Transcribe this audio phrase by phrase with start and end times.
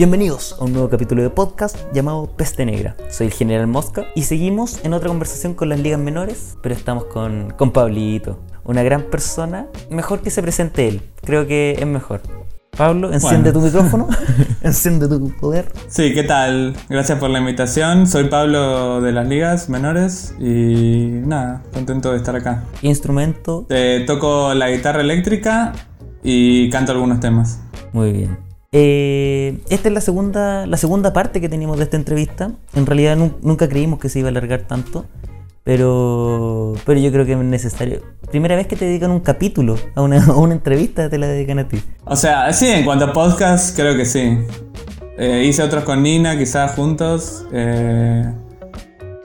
[0.00, 2.96] Bienvenidos a un nuevo capítulo de podcast llamado Peste Negra.
[3.10, 7.04] Soy el General Mosca y seguimos en otra conversación con las ligas menores, pero estamos
[7.04, 9.66] con, con Pablito, una gran persona.
[9.90, 12.22] Mejor que se presente él, creo que es mejor.
[12.74, 14.08] Pablo, enciende tu micrófono,
[14.62, 15.70] enciende tu poder.
[15.88, 16.74] Sí, ¿qué tal?
[16.88, 18.06] Gracias por la invitación.
[18.06, 22.64] Soy Pablo de las ligas menores y nada, contento de estar acá.
[22.80, 23.66] ¿Qué instrumento?
[23.68, 25.74] Eh, toco la guitarra eléctrica
[26.22, 27.60] y canto algunos temas.
[27.92, 28.49] Muy bien.
[28.72, 32.52] Eh, esta es la segunda, la segunda parte que teníamos de esta entrevista.
[32.74, 35.06] En realidad nu- nunca creímos que se iba a alargar tanto,
[35.64, 38.00] pero, pero yo creo que es necesario.
[38.30, 41.58] Primera vez que te dedican un capítulo a una, a una entrevista, te la dedican
[41.58, 41.82] a ti.
[42.04, 44.38] O sea, sí, en cuanto a podcast, creo que sí.
[45.18, 47.44] Eh, hice otros con Nina, quizás juntos.
[47.52, 48.24] eh,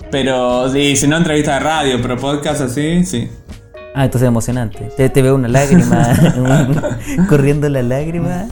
[0.09, 3.29] pero, sí, si no entrevista de radio, pero podcast así, sí.
[3.93, 4.89] Ah, entonces es emocionante.
[4.97, 6.15] Te, te veo una lágrima,
[7.29, 8.47] corriendo la lágrima.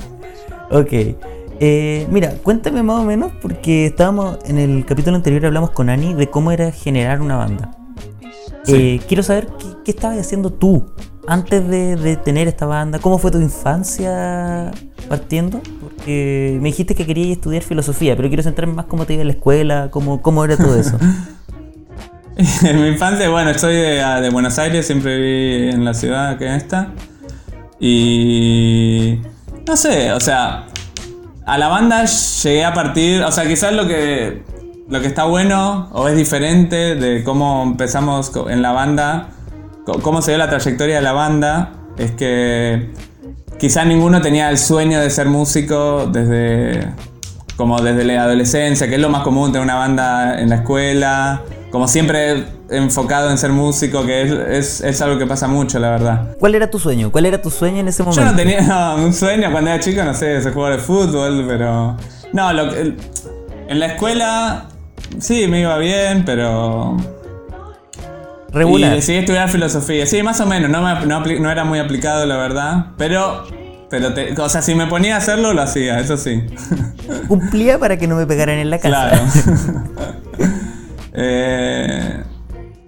[0.73, 0.91] Ok.
[1.59, 6.13] Eh, mira, cuéntame más o menos, porque estábamos en el capítulo anterior hablamos con Ani
[6.13, 7.71] de cómo era generar una banda.
[8.63, 8.73] Sí.
[8.75, 10.85] Eh, quiero saber qué, qué estabas haciendo tú
[11.27, 12.99] antes de, de tener esta banda.
[12.99, 14.71] ¿Cómo fue tu infancia
[15.07, 15.61] partiendo?
[15.79, 19.27] Porque me dijiste que querías estudiar filosofía, pero quiero centrarme más cómo te iba en
[19.27, 20.97] la escuela, cómo, cómo era todo eso.
[22.63, 26.55] En mi infancia, bueno, soy de, de Buenos Aires, siempre viví en la ciudad que
[26.55, 26.91] esta.
[27.79, 29.19] Y.
[29.67, 30.67] No sé, o sea.
[31.45, 33.23] A la banda llegué a partir.
[33.23, 34.44] O sea, quizás lo que.
[34.89, 39.30] Lo que está bueno o es diferente de cómo empezamos en la banda,
[39.86, 42.91] cómo se dio la trayectoria de la banda, es que
[43.58, 46.94] quizás ninguno tenía el sueño de ser músico desde
[47.56, 51.42] como desde la adolescencia, que es lo más común tener una banda en la escuela,
[51.72, 55.90] como siempre enfocado en ser músico, que es, es- es algo que pasa mucho, la
[55.92, 56.36] verdad.
[56.40, 57.12] ¿Cuál era tu sueño?
[57.12, 58.22] ¿Cuál era tu sueño en ese momento?
[58.24, 61.96] Yo no tenía un sueño cuando era chico, no sé, ser jugador de fútbol, pero...
[62.34, 64.66] No, lo en la escuela
[65.19, 66.97] sí me iba bien, pero...
[68.52, 68.92] Regular.
[68.92, 70.06] Y decidí estudiar filosofía.
[70.06, 70.69] Sí, más o menos.
[70.69, 72.86] No, me- no no era muy aplicado, la verdad.
[72.97, 73.46] Pero,
[73.94, 76.44] pero te- o sea, si me ponía a hacerlo, lo hacía, eso sí.
[77.28, 79.12] Cumplía para que no me pegaran en la casa.
[79.12, 79.24] Claro.
[81.16, 82.24] Eh,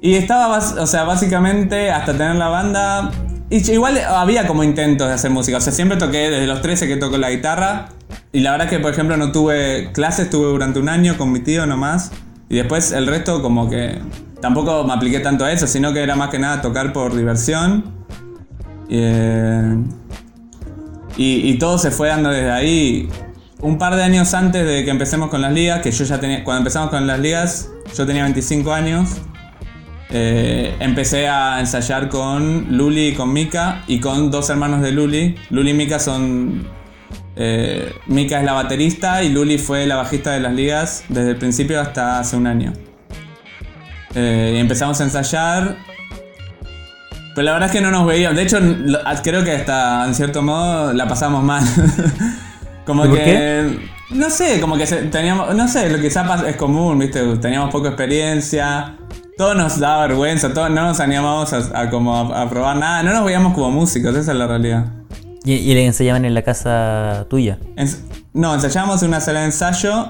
[0.01, 3.11] y estaba, o sea, básicamente hasta tener la banda.
[3.51, 5.57] Y igual había como intentos de hacer música.
[5.57, 7.89] O sea, siempre toqué desde los 13 que toco la guitarra.
[8.31, 11.39] Y la verdad que, por ejemplo, no tuve clases, tuve durante un año con mi
[11.41, 12.09] tío nomás.
[12.49, 13.99] Y después el resto, como que
[14.41, 17.93] tampoco me apliqué tanto a eso, sino que era más que nada tocar por diversión.
[18.89, 19.77] Eh,
[21.17, 23.09] y, todo se fue dando desde ahí.
[23.61, 26.43] Un par de años antes de que empecemos con las ligas, que yo ya tenía.
[26.43, 29.09] Cuando empezamos con las ligas, yo tenía 25 años.
[30.09, 35.35] eh, empecé a ensayar con Luli y con Mika y con dos hermanos de Luli.
[35.49, 36.67] Luli y Mika son.
[37.35, 41.37] eh, Mika es la baterista y Luli fue la bajista de las ligas desde el
[41.37, 42.73] principio hasta hace un año.
[44.13, 45.77] Eh, empezamos a ensayar
[47.35, 48.35] pero la verdad es que no nos veíamos.
[48.37, 51.63] De hecho, lo- creo que hasta en cierto modo la pasamos mal.
[52.85, 53.79] como ¿Y por que.
[54.11, 55.53] No sé, como que teníamos.
[55.55, 57.21] No sé, lo que es común, ¿viste?
[57.37, 58.95] Teníamos poca experiencia.
[59.37, 63.03] Todo nos daba vergüenza, todo, no nos animábamos a, a como a, a probar nada.
[63.03, 64.85] No nos veíamos como músicos, esa es la realidad.
[65.43, 67.57] Y, y le enseñaban en la casa tuya.
[68.33, 70.09] No, ensayábamos en una sala de ensayo.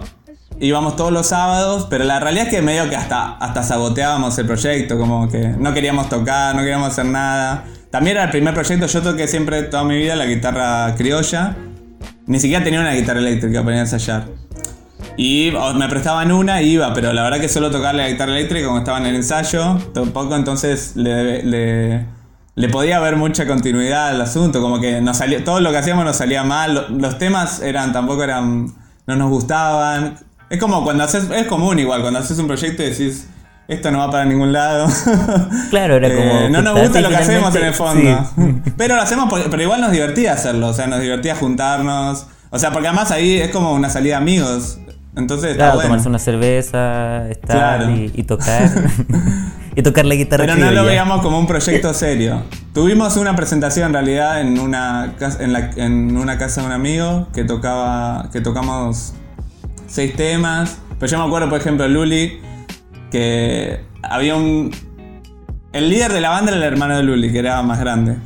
[0.60, 4.46] Íbamos todos los sábados, pero la realidad es que medio que hasta, hasta saboteábamos el
[4.46, 7.66] proyecto, como que no queríamos tocar, no queríamos hacer nada.
[7.92, 11.56] También era el primer proyecto, yo toqué siempre toda mi vida la guitarra criolla.
[12.28, 14.26] Ni siquiera tenía una guitarra eléctrica para ensayar.
[15.18, 18.66] Y me prestaban una y iba, pero la verdad que solo tocar la guitarra eléctrica
[18.68, 21.44] como estaba en el ensayo, tampoco entonces le,
[22.56, 26.04] le, podía haber mucha continuidad al asunto, como que nos salió, todo lo que hacíamos
[26.06, 28.74] nos salía mal, lo- los temas eran, tampoco eran,
[29.08, 30.16] no nos gustaban.
[30.50, 33.28] Es como cuando haces, es común igual, cuando haces un proyecto y decís,
[33.68, 34.88] esto no va para ningún lado.
[35.72, 38.30] Claro, era Eh, como no nos gusta lo que hacemos en el fondo.
[38.78, 42.28] Pero lo hacemos, por- pero igual nos divertía hacerlo, o sea, nos divertía juntarnos.
[42.52, 44.78] O sea, porque además ahí es como una salida de amigos.
[45.18, 45.90] Entonces está Claro, bueno.
[45.90, 47.92] tomarse una cerveza, estar Claro.
[47.92, 48.70] y, y tocar.
[49.76, 52.44] y tocar la guitarra Pero no lo veíamos como un proyecto serio.
[52.74, 56.74] Tuvimos una presentación en realidad en una casa, en, la- en una casa de un
[56.74, 58.30] amigo que tocaba.
[58.32, 59.14] que tocamos
[59.88, 60.80] seis temas.
[61.00, 62.40] Pero yo me acuerdo, por ejemplo, Luli,
[63.12, 64.72] que había un.
[65.74, 68.18] El líder de la banda era el hermano de Luli, que era más grande.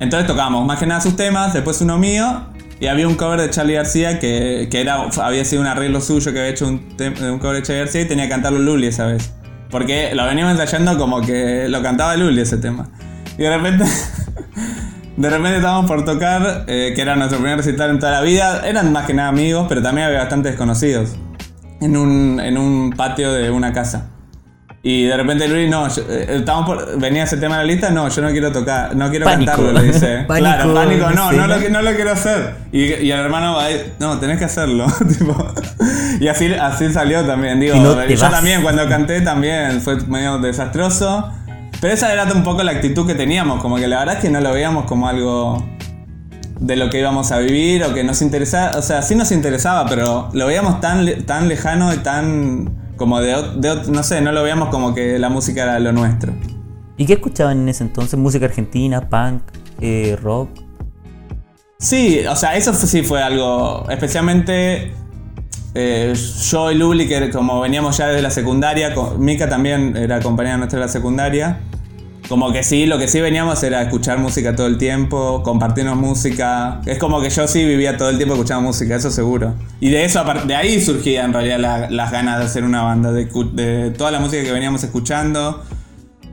[0.00, 2.46] Entonces tocábamos más que nada sus temas, después uno mío,
[2.78, 6.32] y había un cover de Charlie García que, que era, había sido un arreglo suyo
[6.32, 9.06] que había hecho un, un cover de Charlie García y tenía que cantarlo Luli esa
[9.06, 9.32] vez.
[9.70, 12.88] Porque lo veníamos ensayando como que lo cantaba Luli ese tema.
[13.36, 13.84] Y de repente
[15.18, 18.62] de repente estábamos por tocar, eh, que era nuestro primer recital en toda la vida.
[18.66, 21.16] Eran más que nada amigos, pero también había bastantes desconocidos.
[21.80, 24.06] En un, en un patio de una casa.
[24.80, 27.90] Y de repente Luis, no, yo- eh, estábamos por- venía ese tema en la lista,
[27.90, 29.50] no, yo no quiero tocar, no quiero Pánico.
[29.52, 30.24] cantarlo, le dice.
[30.28, 32.54] Pánico claro, pánico, no, no lo, no lo quiero hacer.
[32.72, 33.64] Y, y el hermano va
[33.98, 34.86] no, tenés que hacerlo.
[35.18, 35.36] tipo,
[36.20, 38.30] y así, así salió también, digo, Y no yo vas.
[38.30, 41.32] también cuando canté también fue medio desastroso.
[41.80, 44.30] Pero esa era un poco la actitud que teníamos, como que la verdad es que
[44.30, 45.64] no lo veíamos como algo
[46.60, 49.86] de lo que íbamos a vivir o que nos interesaba, o sea, sí nos interesaba,
[49.88, 54.42] pero lo veíamos tan, tan lejano y tan como de, de no sé, no lo
[54.42, 56.32] veíamos como que la música era lo nuestro.
[56.96, 58.18] ¿Y qué escuchaban en ese entonces?
[58.18, 59.42] ¿Música argentina, punk,
[59.80, 60.50] eh, rock?
[61.78, 64.92] Sí, o sea, eso sí fue algo, especialmente
[65.74, 66.12] eh,
[66.50, 70.56] yo y Luli, que como veníamos ya desde la secundaria, con- Mika también era compañera
[70.56, 71.60] nuestra de la secundaria,
[72.28, 76.80] como que sí, lo que sí veníamos era escuchar música todo el tiempo, compartirnos música,
[76.84, 79.54] es como que yo sí vivía todo el tiempo escuchando música, eso seguro.
[79.80, 83.12] Y de eso, de ahí surgía en realidad la- las ganas de hacer una banda,
[83.12, 85.62] de, toda la música que veníamos escuchando.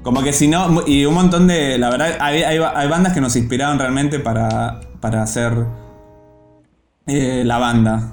[0.04, 3.22] Como que si no, y un montón de, la verdad, hay, hay- hay bandas que
[3.22, 5.54] nos inspiraron realmente para, para hacer
[7.08, 8.12] eh, la banda.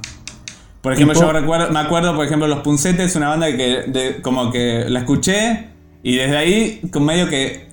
[0.83, 4.51] Por ejemplo, yo recuerdo, me acuerdo, por ejemplo, Los Puncetes, una banda que de- como
[4.51, 5.69] que la escuché
[6.03, 7.72] y desde ahí con medio que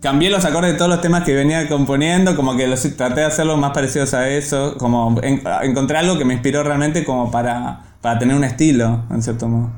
[0.00, 3.26] cambié los acordes de todos los temas que venía componiendo, como que los, traté de
[3.26, 7.82] hacerlos más parecidos a eso, como en- encontré algo que me inspiró realmente como para,
[8.00, 9.70] para tener un estilo, en cierto modo.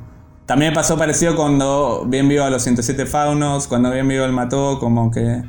[0.46, 4.32] También me pasó parecido cuando bien vivo a los 107 Faunos, cuando bien vivo el
[4.32, 5.42] Mató, como que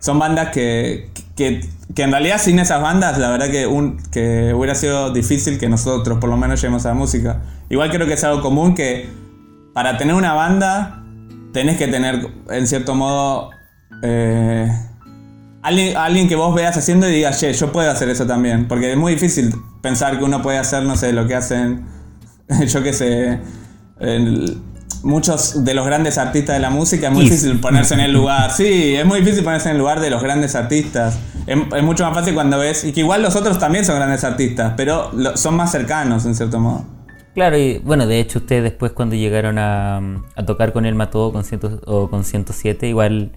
[0.00, 4.52] son bandas que, que, que en realidad sin esas bandas, la verdad que, un, que
[4.54, 7.40] hubiera sido difícil que nosotros por lo menos lleguemos a la música.
[7.68, 9.08] Igual creo que es algo común que
[9.72, 11.04] para tener una banda
[11.52, 13.50] tenés que tener, en cierto modo,
[14.02, 14.70] eh,
[15.62, 18.68] alguien, alguien que vos veas haciendo y digas, che, yo puedo hacer eso también.
[18.68, 21.84] Porque es muy difícil pensar que uno puede hacer, no sé, lo que hacen,
[22.66, 23.40] yo qué sé,
[24.00, 24.58] el-
[25.02, 27.06] muchos de los grandes artistas de la música.
[27.08, 27.30] Es muy Kiss.
[27.42, 28.50] difícil ponerse en el lugar.
[28.52, 31.18] Sí, es muy difícil ponerse en el lugar de los grandes artistas.
[31.46, 34.24] Es, es mucho más fácil cuando ves, y que igual los otros también son grandes
[34.24, 36.84] artistas, pero lo- son más cercanos, en cierto modo.
[37.34, 39.98] Claro, y bueno, de hecho ustedes después cuando llegaron a,
[40.36, 43.32] a tocar con el Mató con ciento- o con 107, igual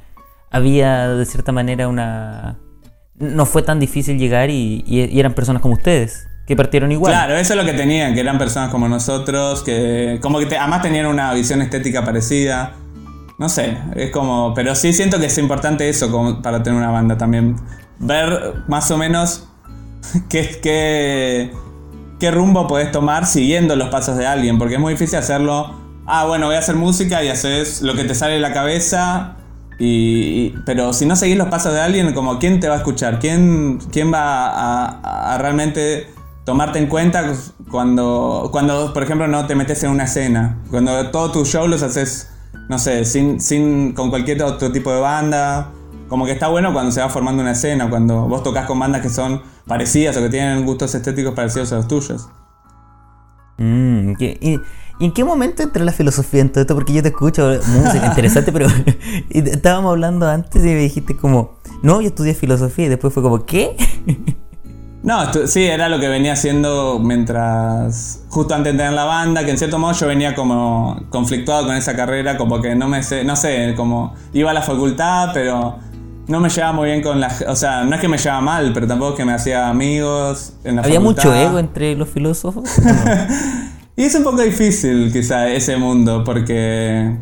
[0.54, 2.60] había de cierta manera una...
[3.16, 4.84] No fue tan difícil llegar y,
[5.14, 7.12] eran personas como ustedes, que partieron igual.
[7.12, 10.58] Claro, eso es lo que tenían, que eran personas como nosotros, que como que te-
[10.58, 12.74] además tenían una visión estética parecida.
[13.40, 17.18] No sé, es como, pero sí siento que es importante eso para tener una banda
[17.18, 17.56] también.
[18.00, 19.48] Ver más o menos
[20.30, 21.52] qué, qué,
[22.20, 25.82] qué rumbo podés tomar siguiendo los pasos de alguien, porque es muy difícil hacerlo.
[26.06, 29.38] Ah, bueno, voy a hacer música y haces lo que te sale de la cabeza.
[29.86, 33.20] Y, pero si no seguís los pasos de alguien, como quién te va a escuchar,
[33.20, 36.08] quién, quién va a, realmente
[36.46, 37.34] tomarte en cuenta
[37.70, 40.58] cuando, cuando, por ejemplo, no te metes en una escena.
[40.72, 42.32] Cuando todos tus shows los haces,
[42.70, 45.72] no sé, sin, sin, con cualquier otro tipo de banda.
[46.08, 49.02] Como que está bueno cuando se va formando una escena, cuando vos tocas con bandas
[49.02, 52.30] que son parecidas o que tienen gustos estéticos parecidos a los tuyos.
[53.58, 54.62] Mm, ¿qué- y,
[55.00, 56.76] y en qué momento entra la filosofía en todo esto?
[56.76, 58.68] Porque yo te escucho, música interesante, pero
[59.30, 63.46] estábamos hablando antes y me dijiste como, no, yo estudié filosofía y después fue como,
[63.46, 63.76] ¿qué?
[65.04, 68.22] No, sí, era lo que venía haciendo mientras.
[68.30, 71.76] Justo antes de tener la banda, que en cierto modo yo venía como conflictuado con
[71.76, 75.78] esa carrera, como que no me sé, no sé, como iba a la facultad, pero
[76.28, 77.30] no me llevaba muy bien con la.
[77.50, 80.54] O sea, no es que me llevaba mal, pero tampoco es que me hacía amigos
[80.64, 81.24] en la ¿Había facultad.
[81.26, 82.64] mucho ego entre los filósofos?
[82.80, 82.94] ¿O no?
[83.96, 87.16] Y es un poco difícil, quizá, ese mundo, porque.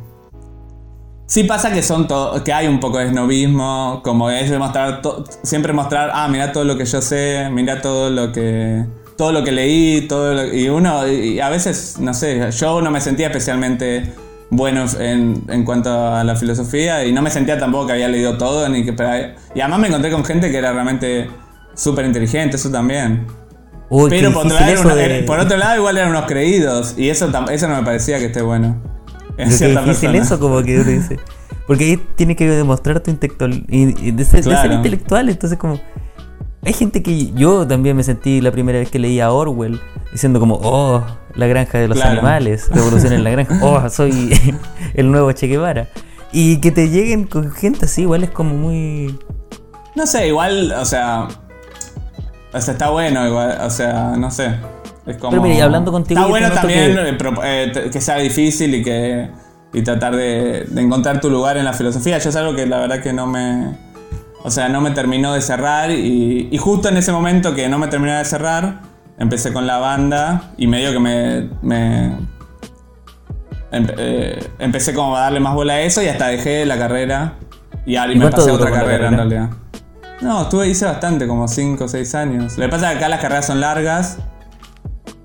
[1.28, 5.02] Sí pasa que son todo, que hay un poco de snobismo, como es de mostrar,
[5.44, 8.86] siempre mostrar, ah, mira todo lo que yo sé, mira todo lo que,
[9.18, 12.92] todo lo que leí, todo lo- y uno, y a veces, no sé, yo no
[12.92, 14.12] me sentía especialmente
[14.50, 18.38] bueno en, en cuanto a la filosofía y no me sentía tampoco que había leído
[18.38, 18.94] todo, ni que,
[19.56, 21.30] y además me encontré con gente que era realmente
[21.76, 23.26] súper inteligente, eso también.
[23.94, 26.26] Uy, Pero por otro, lado, eso era una- de- por otro lado, igual eran unos
[26.26, 26.96] creídos.
[26.98, 28.82] Y eso, eso no me parecía que esté bueno.
[29.38, 30.24] En Qué cierta difícil persona.
[30.36, 31.20] eso, como que uno dice.
[31.68, 33.64] Porque ahí tiene que demostrar tu intelectual.
[33.70, 34.74] Y, de, ser, de ser Claro.
[34.74, 35.80] intelectual, entonces, como.
[36.64, 39.80] Hay gente que yo también me sentí la primera vez que leía a Orwell
[40.12, 42.12] diciendo, como, oh, la granja de los Claro.
[42.14, 44.30] animales, revolución en la granja, oh, soy
[44.94, 45.88] el nuevo Che Guevara.
[46.32, 49.18] Y que te lleguen con gente así, igual es como muy.
[49.96, 51.28] No sé, igual, o sea.
[52.54, 53.58] O sea, está bueno, igual.
[53.62, 54.56] O sea, no sé.
[55.06, 55.32] Es como.
[55.42, 57.10] Pero y hablando contigo, Está bueno también que-
[57.44, 59.30] eh, eh, que sea difícil y que.
[59.74, 62.18] Y tratar de, de encontrar tu lugar en la filosofía.
[62.18, 63.78] Yo es algo que la verdad que no me.
[64.44, 67.78] O sea, no me terminó de cerrar y, y justo en ese momento que no
[67.78, 68.82] me terminó de cerrar,
[69.20, 71.50] empecé con la banda y medio que me...
[71.62, 72.16] me
[73.72, 77.36] empe- eh, empecé como a darle más bola a eso y hasta dejé la carrera
[77.86, 79.18] y ¿Y me pasé a otra la carrera en carrera?
[79.18, 79.50] realidad.
[80.22, 82.58] No, estuve, hice bastante, como 5 o 6 años.
[82.58, 84.18] Lo que pasa es que acá las carreras son largas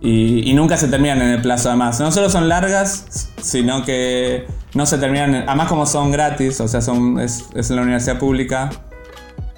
[0.00, 2.00] y, y nunca se terminan en el plazo además.
[2.00, 6.68] No solo son largas, sino que no se terminan, en- además como son gratis, o
[6.68, 8.70] sea, son, es, es en la universidad pública,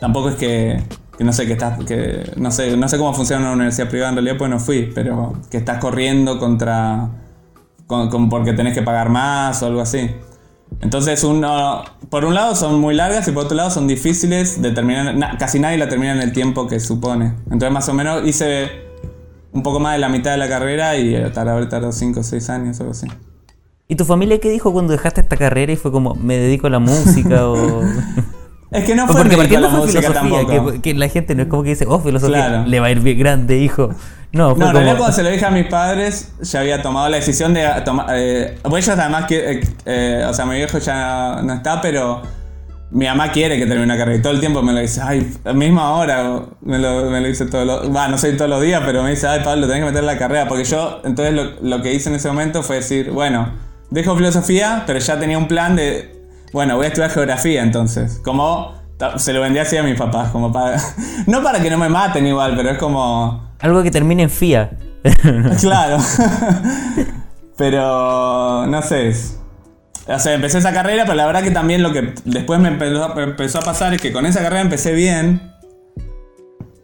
[0.01, 0.83] tampoco es que,
[1.17, 4.11] que no sé, que estás, que no sé, no sé cómo funciona una universidad privada
[4.11, 7.09] en realidad, pues no fui, pero que estás corriendo contra,
[7.87, 10.11] con- porque tenés que pagar más o algo así.
[10.81, 14.71] Entonces, uno, por un lado son muy largas y por otro lado son difíciles de
[14.71, 15.15] terminar.
[15.17, 17.35] na- casi nadie la termina en el tiempo que supone.
[17.51, 18.69] Entonces, más o menos hice
[19.53, 22.49] un poco más de la mitad de la carrera y tardó tardado 5 o 6
[22.51, 23.07] años o algo así.
[23.89, 26.71] ¿Y tu familia qué dijo cuando dejaste esta carrera y fue como, me dedico a
[26.71, 27.83] la música o...?
[28.71, 31.49] Es que no fue Porque partiendo fue música filosofía, que, que la gente no es
[31.49, 32.67] como que dice, oh, filosofía, Claro.
[32.67, 33.89] le va a ir bien grande, hijo.
[34.33, 34.73] No, fue No, en como...
[34.73, 38.07] realidad cuando se lo dije a mis padres, ya había tomado la decisión de tomar...
[38.13, 39.53] Eh, pues ellos además que...
[39.53, 42.21] eh, eh, o sea, mi viejo ya no está, pero
[42.91, 45.35] mi mamá quiere que termine una carrera y todo el tiempo me lo dice, ay,
[45.55, 47.95] misma hora, me lo, me lo dice todos los...
[47.97, 50.19] Va, no sé todos los días, pero me dice, ay, Pablo, tenés que meter la
[50.19, 53.49] carrera, porque yo, entonces lo, lo que hice en ese momento fue decir, bueno,
[53.91, 56.18] dejo filosofía, pero ya tenía un plan de,
[56.53, 58.77] bueno, voy a estudiar geografía entonces, como...
[59.17, 60.77] Se lo vendía así a mis papás, como para...
[61.27, 63.53] No para que no me maten igual, pero es como...
[63.61, 64.71] Algo que termine en FIA.
[65.61, 65.99] Claro.
[67.57, 69.15] pero no sé.
[70.09, 73.15] O sea, empecé esa carrera, pero la verdad que también lo que después me empezó,
[73.15, 75.53] me empezó a pasar es que con esa carrera empecé bien.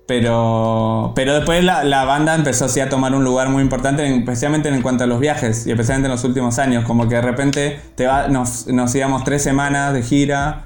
[0.07, 4.21] Pero, pero después la, la banda empezó así a tomar un lugar muy importante, en-
[4.21, 6.85] especialmente en cuanto a los viajes y especialmente en los últimos años.
[6.85, 10.65] Como que de repente te va, nos, nos íbamos tres semanas de gira.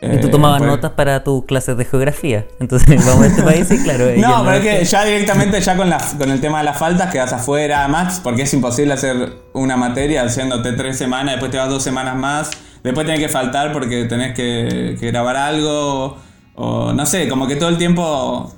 [0.00, 2.46] y tú Eh, tomabas pues- notas para tus clases de geografía.
[2.60, 4.06] Entonces, vamos a este país y claro...
[4.16, 7.12] No, pero es que ya directamente ya con, la, con el tema de las faltas
[7.12, 11.68] quedas afuera, más porque es imposible hacer una materia haciéndote tres semanas, después te vas
[11.68, 12.50] dos semanas más,
[12.82, 16.16] después tenés que faltar porque tenés que, que grabar algo,
[16.60, 18.52] o no sé, como que todo el tiempo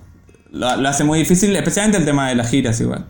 [0.50, 3.06] lo, lo hace muy difícil, especialmente el tema de las giras igual.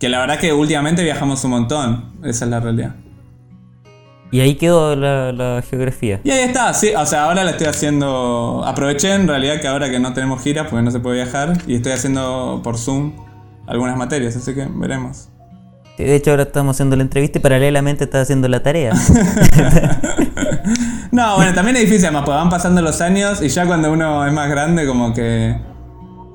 [0.00, 2.96] Que la verdad que últimamente viajamos un montón, esa es la realidad.
[4.32, 6.20] Y ahí quedó la, la geografía.
[6.24, 8.62] Y ahí está, sí, o sea, ahora la estoy haciendo.
[8.64, 11.74] Aproveché en realidad que ahora que no tenemos giras porque no se puede viajar y
[11.76, 13.12] estoy haciendo por Zoom
[13.66, 15.28] algunas materias, así que veremos.
[15.98, 18.92] De hecho, ahora estamos haciendo la entrevista y paralelamente estás haciendo la tarea.
[21.12, 24.26] No, bueno, también es difícil, además, porque van pasando los años y ya cuando uno
[24.26, 25.56] es más grande, como que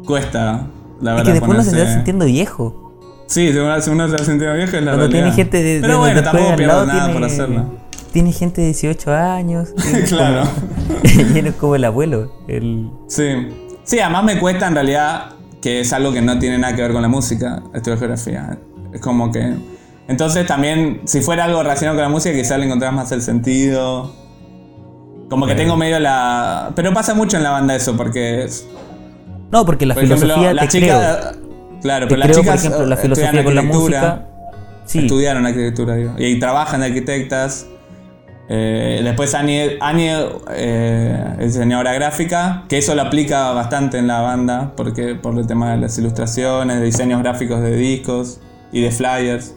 [0.06, 0.68] cuesta,
[1.02, 1.24] la es verdad.
[1.26, 2.82] que después uno se ponerse- va sintiendo viejo.
[3.28, 5.36] Sí, si uno, si uno se va sintiendo viejo es la Cuando tiene realidad.
[5.36, 7.66] gente de, Pero de- bueno, tampoco pierdo nada tiene, por hacerlo.
[8.12, 9.70] Tiene gente de 18 años.
[10.10, 10.44] Claro.
[10.44, 12.32] como- y es como el abuelo.
[12.48, 12.90] El...
[13.08, 13.24] Sí.
[13.84, 16.92] Sí, además me cuesta en realidad que es algo que no tiene nada que ver
[16.94, 18.58] con la música, estudio geografía.
[18.94, 19.54] Es como que.
[20.08, 24.14] Entonces también, si fuera algo relacionado con la música, quizás le encontrás más el sentido.
[25.30, 25.56] Como que Eh.
[25.56, 26.72] tengo medio la.
[26.76, 28.44] Pero pasa mucho en la banda eso, porque.
[28.44, 28.68] es-
[29.52, 30.86] No, porque la por ejemplo, filosofía la te chica.
[31.32, 31.46] creo.
[31.82, 32.46] Claro, Te pero las chicas.
[32.46, 34.26] por ejemplo, la eh, filosofía con la arquitectura, música.
[34.86, 36.14] Sí, Estudiaron arquitectura, digo.
[36.18, 37.68] Y trabajan de arquitectas.
[38.48, 40.14] Eh, después Annie, Annie
[40.52, 45.48] eh, es diseñadora gráfica, que eso lo aplica bastante en la banda, porque por el
[45.48, 48.40] tema de las ilustraciones, de diseños gráficos de discos
[48.72, 49.56] y de flyers.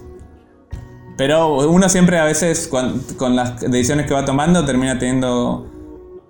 [1.19, 5.67] Pero uno siempre a veces cuan- con, las decisiones que va tomando termina teniendo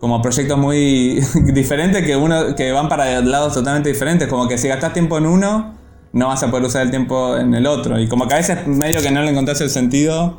[0.00, 1.20] como proyectos muy
[1.52, 5.26] diferentes que uno que van para lados totalmente diferentes, como que si gastas tiempo en
[5.26, 5.74] uno
[6.14, 8.66] no vas a poder usar el tiempo en el otro y como que a veces
[8.66, 10.38] medio que no le encontrás el sentido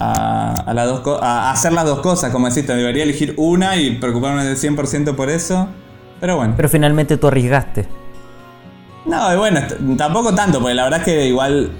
[0.00, 3.76] a, a las dos a hacer las dos cosas, como decís, te debería elegir una
[3.76, 5.68] y preocuparme del 100% por eso.
[6.20, 6.54] Pero bueno.
[6.56, 7.86] pero finalmente tú arriesgaste.
[9.06, 9.60] No, y bueno,
[9.96, 11.70] tampoco tanto, porque la verdad es que igual,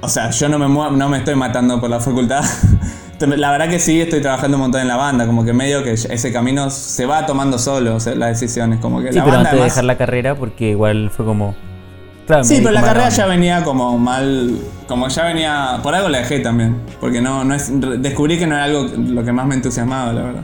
[0.00, 2.42] o sea, yo no me, no me estoy matando por la facultad.
[3.20, 5.92] La verdad que sí estoy trabajando un montón en la banda, como que medio que
[5.92, 9.36] ese camino se va tomando solo, o sea, las decisiones, como que Sí, la pero
[9.36, 11.54] banda antes de dejar la carrera, porque igual fue como.
[12.26, 14.58] Claro, Sí, pero la carrera ya venía como mal,
[14.88, 17.70] como ya venía, por algo la dejé también, porque no, no es,
[18.00, 20.42] descubrí que no era algo lo que más me entusiasmaba, la verdad.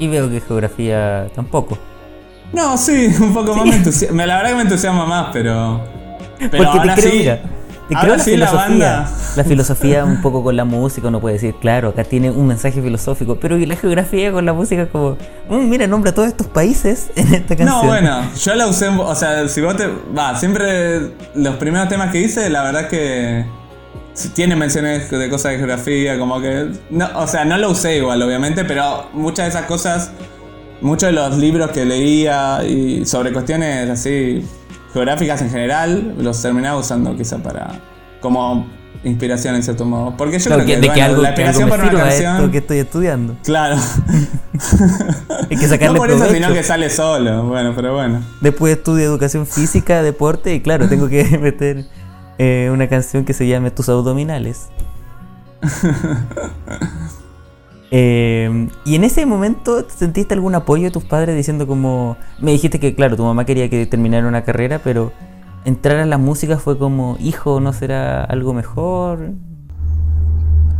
[0.00, 1.78] Y veo que geografía tampoco.
[2.52, 5.80] No, sí, un poco más me entusiasma, la verdad que me entusiasma más, pero...
[6.38, 7.40] Pero Porque ahora te creo, sí, mira,
[7.88, 8.68] te ahora creo la sí la filosofía.
[8.68, 9.10] banda...
[9.36, 12.82] La filosofía un poco con la música, uno puede decir, claro, acá tiene un mensaje
[12.82, 15.16] filosófico, pero y la geografía con la música como,
[15.48, 17.80] "Mm, mira, nombra todos estos países en esta canción.
[17.80, 19.86] No, bueno, yo la usé, en- o sea, si vos te...
[19.86, 23.46] Va, siempre los primeros temas que hice, la verdad que...
[24.14, 26.72] sí Tiene menciones de cosas de geografía, como que...
[26.90, 30.10] No, o sea, no lo usé igual, obviamente, pero muchas de esas cosas
[30.82, 34.44] muchos de los libros que leía y sobre cuestiones así
[34.92, 37.80] geográficas en general, los terminaba usando quizá para
[38.20, 38.66] como
[39.04, 40.16] inspiración en cierto modo.
[40.16, 42.36] Porque yo Claro, creo que, bueno, algo, la inspiración para una canción.
[42.36, 43.36] esto que estoy estudiando.
[43.42, 43.76] Claro.
[45.50, 46.34] Hay que sacarle no por eso, provecho.
[46.44, 47.44] sino que sale solo.
[47.44, 48.22] Bueno, pero bueno.
[48.40, 51.84] Después estudio educación física, deporte y claro, tengo que meter
[52.38, 54.68] eh, una canción que se llame Tus abdominales.
[57.94, 62.80] Eh, y en ese momento sentiste algún apoyo de tus padres diciendo como me dijiste
[62.80, 65.12] que claro tu mamá quería que terminara una carrera pero
[65.66, 69.32] entrar a la música fue como hijo no será algo mejor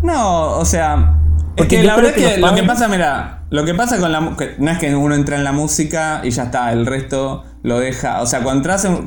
[0.03, 1.19] No, o sea.
[1.55, 4.01] Porque es que la verdad que es que lo que pasa, mira, lo que pasa
[4.01, 7.45] con la no es que uno entra en la música y ya está, el resto
[7.63, 8.23] lo deja.
[8.23, 9.05] O sea, cuando entras en,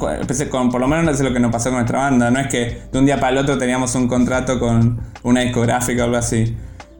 [0.49, 2.83] con, por lo menos es lo que nos pasó con nuestra banda, no es que
[2.91, 6.55] de un día para el otro teníamos un contrato con una discográfica o algo así.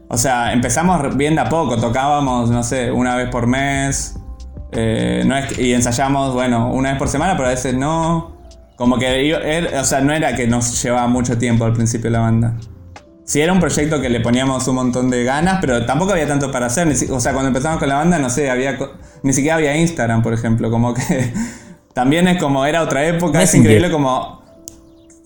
[0.08, 4.16] O sea, empezamos bien de a poco, tocábamos, no sé, una vez por mes.
[4.72, 8.36] eh, no es que- y ensayamos, bueno, una vez por semana, pero a veces no.
[8.76, 12.18] Como que, era- o sea, no era que nos llevaba mucho tiempo al principio la
[12.20, 12.54] banda.
[13.24, 16.50] Sí, era un proyecto que le poníamos un montón de ganas, pero tampoco había tanto
[16.52, 16.88] para hacer.
[17.10, 18.76] o sea, cuando empezamos con la banda, no sé, había
[19.22, 20.70] ni siquiera había Instagram, por ejemplo.
[20.70, 21.32] Como que
[21.94, 23.42] también es como era otra época.
[23.42, 24.42] Es increíble como.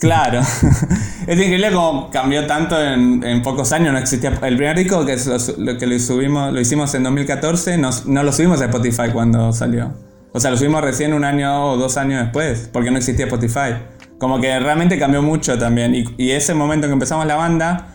[0.01, 0.41] Claro.
[1.27, 3.93] es increíble como cambió tanto en, pocos años.
[3.93, 4.31] No existía.
[4.43, 5.17] El primer disco que,
[5.59, 9.93] lo, que lo subimos, lo hicimos en 2014, no, lo subimos a Spotify cuando salió.
[10.33, 13.75] O sea, lo subimos recién un año o dos años después, porque no existía Spotify.
[14.19, 15.95] Como que realmente cambió mucho también.
[16.17, 17.89] Y, ese momento en que empezamos la banda,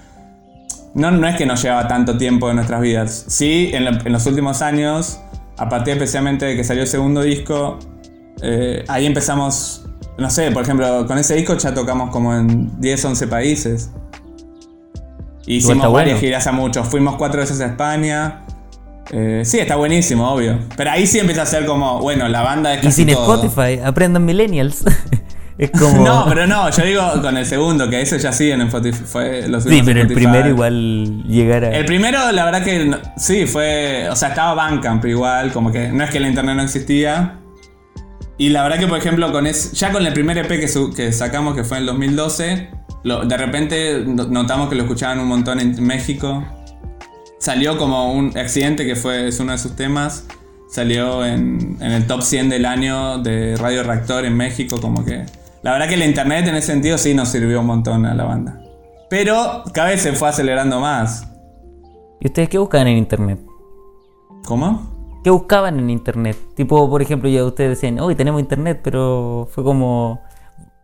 [0.94, 3.26] no, no es que nos llevaba tanto tiempo en nuestras vidas.
[3.30, 5.20] Sí, en los últimos años,
[5.58, 7.80] a partir especialmente de que salió el segundo disco,
[8.42, 9.85] eh, ahí empezamos,
[10.18, 13.90] no sé, por ejemplo, con ese disco ya tocamos como en 10, 11 países.
[15.46, 16.20] Y Hicimos varias bueno.
[16.20, 16.88] giras a muchos.
[16.88, 18.46] Fuimos cuatro veces a España.
[19.12, 20.58] Eh, sí, está buenísimo, obvio.
[20.76, 23.44] Pero ahí sí empieza a ser como, bueno, la banda es y casi sin todo.
[23.44, 24.84] Spotify aprendan millennials
[25.58, 28.68] es como No, pero no, yo digo con el segundo, que eso ya siguen en
[28.68, 29.44] Spotify.
[29.60, 34.08] Sí pero el primero igual llegar a El primero, la verdad que sí, fue.
[34.10, 37.36] O sea, estaba Bandcamp igual, como que no es que el internet no existía.
[38.38, 40.94] Y la verdad que, por ejemplo, con es, ya con el primer EP que, su-
[40.94, 42.70] que sacamos, que fue en el 2012,
[43.04, 46.44] lo- de repente no- notamos que lo escuchaban un montón en México.
[47.40, 50.26] Salió como un accidente que fue es uno de sus temas.
[50.70, 55.26] Salió en, en el top 100 del año de Radio Reactor en México, como que...
[55.62, 58.24] La verdad que el internet en ese sentido sí nos sirvió un montón a la
[58.26, 58.62] banda.
[59.10, 61.28] Pero cada vez se fue acelerando más.
[62.20, 63.40] ¿y ustedes qué buscaban en internet?
[64.46, 64.95] ¿Cómo?
[65.26, 66.38] ¿Qué buscaban en internet?
[66.54, 70.22] Tipo, por ejemplo, ya ustedes decían, hoy tenemos internet, pero fue como.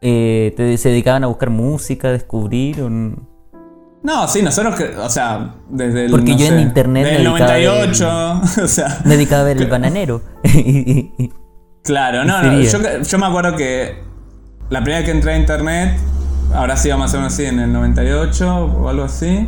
[0.01, 2.79] eh, te- se dedicaban a buscar música, a descubrir.
[2.81, 6.11] No, sí, nosotros, que- o sea, desde el.
[6.11, 8.97] Porque no yo en internet Desde el dedicaba a ver- 98, o sea.
[9.05, 10.21] Me dedicaba a ver el bananero.
[11.83, 12.61] Claro, no, no.
[12.61, 13.95] Yo, yo me acuerdo que
[14.71, 15.99] la primera vez que entré a internet
[16.53, 19.47] habrá sido más o menos así en el 98 o algo así.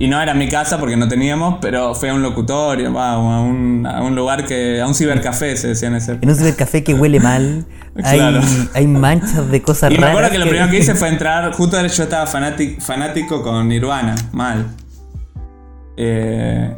[0.00, 3.84] Y no era mi casa porque no teníamos, pero fue a un locutorio, a, un,
[3.84, 4.80] a un lugar que.
[4.80, 6.12] a un cibercafé se decía en ese.
[6.20, 7.64] en un cibercafé que huele mal.
[8.04, 8.40] Hay, Claro.
[8.74, 10.10] hay manchas de cosas Y me raras.
[10.12, 14.14] acuerdo que lo primero que hice fue entrar, justo yo estaba fanático, fanático con Nirvana,
[14.30, 14.66] mal.
[15.96, 16.76] Eh,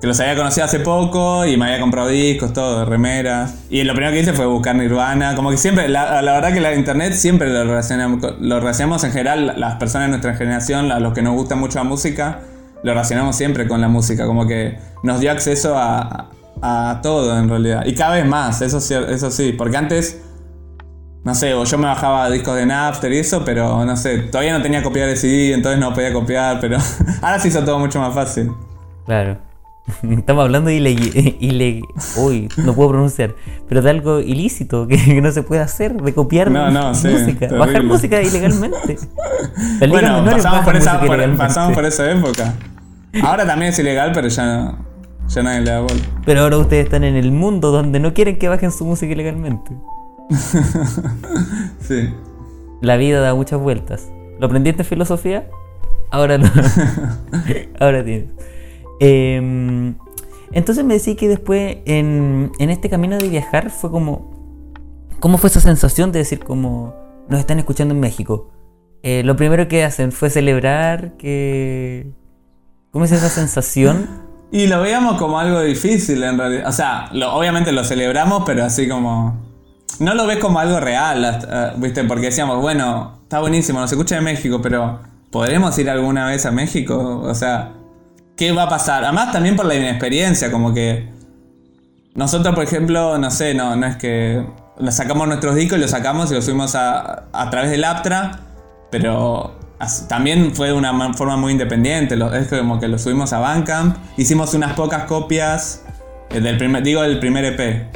[0.00, 3.54] que los había conocido hace poco y me había comprado discos, todo, remeras.
[3.70, 5.34] Y lo primero que hice fue buscar Nirvana.
[5.34, 9.54] Como que siempre, la, verdad que la internet siempre lo relacionamos, lo relacionamos en general,
[9.56, 12.40] las personas de nuestra generación, a los que nos gusta mucho la música,
[12.82, 14.26] lo relacionamos siempre con la música.
[14.26, 16.28] Como que nos dio acceso a,
[16.60, 17.84] a todo en realidad.
[17.86, 20.22] Y cada vez más, eso, eso sí, porque antes
[21.24, 24.62] no sé, yo me bajaba discos de Napster y eso, pero no sé, todavía no
[24.62, 26.78] tenía copiar de CD, entonces no podía copiar, pero
[27.20, 28.52] ahora se hizo todo mucho más fácil.
[29.06, 29.45] Claro.
[30.18, 31.82] Estamos hablando de ile- ile-
[32.16, 33.34] Uy, no puedo pronunciar.
[33.68, 37.08] Pero de algo ilícito que, que no se puede hacer, de copiar No, no, sí,
[37.08, 37.38] música.
[37.40, 37.58] terrible.
[37.58, 38.96] Bajar música ilegalmente.
[39.80, 41.38] Las Bueno, pasamos por, esa, música por- ilegalmente.
[41.38, 42.54] pasamos por esa época.
[43.22, 44.78] Ahora también es ilegal, pero ya, no-
[45.28, 45.94] ya nadie le da bola.
[46.24, 49.72] Pero ahora ustedes están en el mundo donde no quieren que bajen su música ilegalmente.
[51.80, 52.12] Sí.
[52.80, 54.08] La vida da muchas vueltas.
[54.38, 55.46] ¿Lo aprendiste en filosofía?
[56.10, 56.46] Ahora lo.
[57.80, 58.26] Ahora tienes.
[59.00, 59.94] Em,
[60.52, 64.34] entonces me decís que después en, en este camino de viajar fue como.
[65.20, 66.94] ¿Cómo fue esa sensación de decir como
[67.28, 68.50] nos están escuchando en México?
[69.02, 72.10] Eh, lo primero que hacen fue celebrar que.
[72.90, 74.26] ¿Cómo es esa sensación?
[74.50, 76.68] Y lo veíamos como algo difícil en realidad.
[76.68, 79.44] O sea, obviamente lo celebramos, pero así como...
[79.98, 82.04] No lo ves como algo real, uh, ¿viste?
[82.04, 86.52] Porque decíamos, bueno, está buenísimo, nos escucha en México, pero ¿podremos ir alguna vez a
[86.52, 87.22] México?
[87.24, 87.72] O sea,
[88.36, 89.04] ¿qué va a pasar?
[89.04, 91.08] Además también por la inexperiencia, como que...
[92.14, 94.44] nosotros, por ejemplo, no sé, no, no es que
[94.90, 98.40] sacamos nuestros discos y los sacamos y los subimos a, a través del Aptra,
[98.90, 99.58] pero
[100.08, 102.16] también fue de una ma- forma muy independiente.
[102.34, 105.82] es como que lo subimos a Bandcamp, hicimos unas pocas copias
[106.30, 107.86] eh, del primer, digo, del primer EP.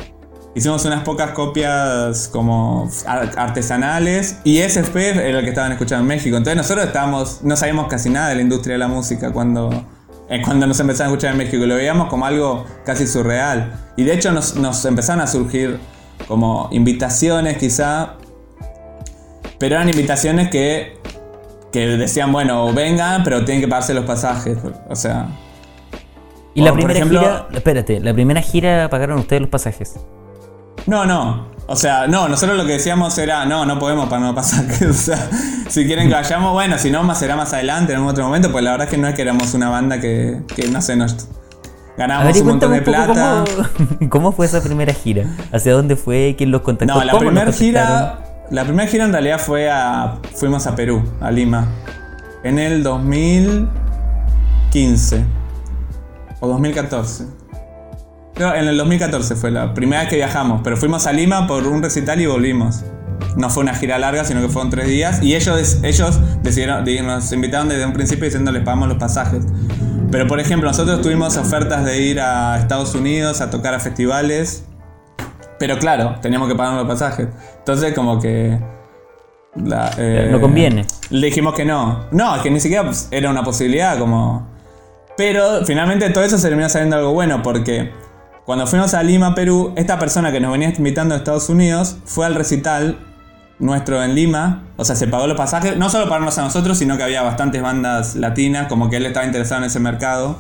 [0.54, 6.02] Hicimos unas pocas copias como ar- artesanales y ese EP era el que estaban escuchando
[6.02, 6.36] en México.
[6.36, 9.70] Entonces nosotros estábamos, no sabíamos casi nada de la industria de la música cuando,
[10.44, 11.64] cuando nos empezaron a escuchar en México.
[11.66, 13.72] Lo veíamos como algo casi surreal.
[13.96, 15.78] Y de hecho nos, nos empezaron a surgir
[16.28, 18.14] como invitaciones quizá,
[19.58, 20.98] pero eran invitaciones que,
[21.72, 24.56] que decían, bueno, vengan, pero tienen que pagarse los pasajes.
[24.88, 25.28] O sea,
[26.54, 29.96] Y la primera ejemplo- gira, espérate, la primera gira pagaron ustedes los pasajes.
[30.86, 31.48] No, no.
[31.66, 34.64] O sea, no, nosotros lo que decíamos era, no, no podemos para no pasar.
[34.88, 35.30] O sea,
[35.68, 38.50] si quieren que vayamos, bueno, si no, más será más adelante, en algún otro momento,
[38.50, 40.96] pues la verdad es que no es que éramos una banda que, que no sé,
[40.96, 41.28] nos
[41.96, 43.44] A ver, un montón de plata.
[43.46, 43.68] cómo,
[44.10, 45.26] cómo fue esa primera gira.
[45.52, 46.34] ¿Hacia dónde fue?
[46.36, 46.94] ¿Quién los contactó?
[46.94, 48.18] No, la ¿Cómo los primera gira,
[48.50, 51.68] la primera gira en realidad fue a, fuimos a Perú, a Lima,
[52.42, 55.24] en el 2015
[56.40, 57.26] o 2014.
[58.40, 61.82] En el 2014 fue la primera vez que viajamos, pero fuimos a Lima por un
[61.82, 62.82] recital y volvimos.
[63.36, 65.22] No fue una gira larga, sino que fueron tres días.
[65.22, 69.44] Y ellos, ellos decidieron, di- nos invitaron desde un principio diciendo les pagamos los pasajes.
[70.10, 74.64] Pero por ejemplo, nosotros tuvimos ofertas de ir a Estados Unidos a tocar a festivales.
[75.58, 77.28] Pero claro, teníamos que pagar los pasajes.
[77.58, 78.58] Entonces como que...
[79.56, 80.86] la, eh, No conviene.
[81.10, 82.06] Le dijimos que no.
[82.10, 84.48] No, es que ni siquiera era una posibilidad como...
[85.16, 87.92] Pero finalmente todo eso se terminó saliendo algo bueno porque
[88.44, 92.26] cuando fuimos a Lima, Perú, esta persona que nos venía invitando a Estados Unidos fue
[92.26, 92.98] al recital
[93.58, 94.64] nuestro en Lima.
[94.76, 98.16] O sea, se pagó los pasajes, no solo para nosotros, sino que había bastantes bandas
[98.16, 100.38] latinas, como que él estaba interesado en ese mercado.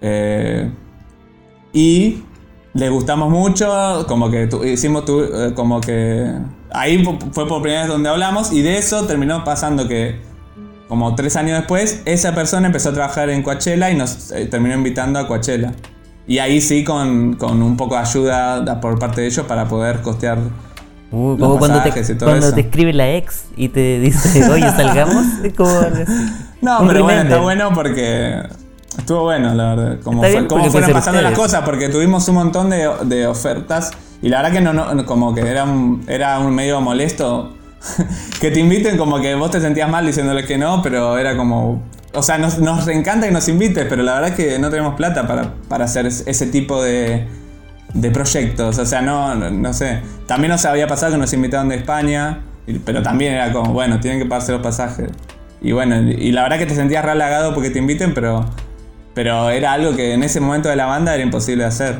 [0.00, 0.70] Eh,
[1.72, 2.22] y
[2.74, 6.30] le gustamos mucho, como que hicimos tu- eh, como que
[6.70, 10.20] ahí fu- fue por primera vez donde hablamos y de eso terminó pasando que
[10.88, 14.74] como tres años después esa persona empezó a trabajar en Coachella y nos eh, terminó
[14.74, 15.72] invitando a Coachella.
[16.28, 19.66] Y ahí sí con, con un poco de ayuda da- por parte de ellos para
[19.66, 20.38] poder costear.
[21.10, 22.54] Uh, los como cuando, te, y todo cuando eso.
[22.54, 25.24] te escribe la ex y te dice, oye, salgamos.
[25.56, 25.70] Como.
[26.60, 28.42] No, pero bueno, está bueno porque
[28.98, 29.98] estuvo bueno, la verdad.
[30.02, 34.38] Como, fue- fueron pasando las cosas, porque tuvimos un montón de, de ofertas y la
[34.42, 37.54] verdad que no, no como que era un, era un medio molesto
[38.40, 41.80] que te inviten como que vos te sentías mal diciéndoles que no, pero era como...
[42.18, 44.94] O sea, nos, nos encanta que nos invites, pero la verdad es que no tenemos
[44.94, 47.26] plata para, para hacer es- ese tipo de,
[47.94, 48.78] de proyectos.
[48.78, 50.00] O sea, no, no, no sé.
[50.26, 52.40] También nos había pasado que nos invitaron de España,
[52.84, 55.10] pero también era como, bueno, tienen que pagarse los pasajes.
[55.60, 58.44] Y bueno, y, la verdad que te sentías re halagado porque te inviten, pero,
[59.14, 61.98] pero era algo que en ese momento de la banda era imposible de hacer.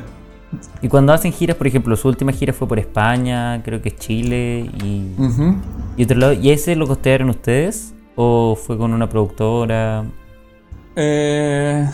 [0.80, 3.96] Y cuando hacen giras, por ejemplo, su última gira fue por España, creo que es
[3.96, 5.56] Chile y, Ujú.
[5.96, 6.32] y otro lado.
[6.34, 7.94] ¿Y ese lo costearon ustedes?
[8.20, 10.04] ¿O fue con una productora?
[10.96, 11.88] Eh,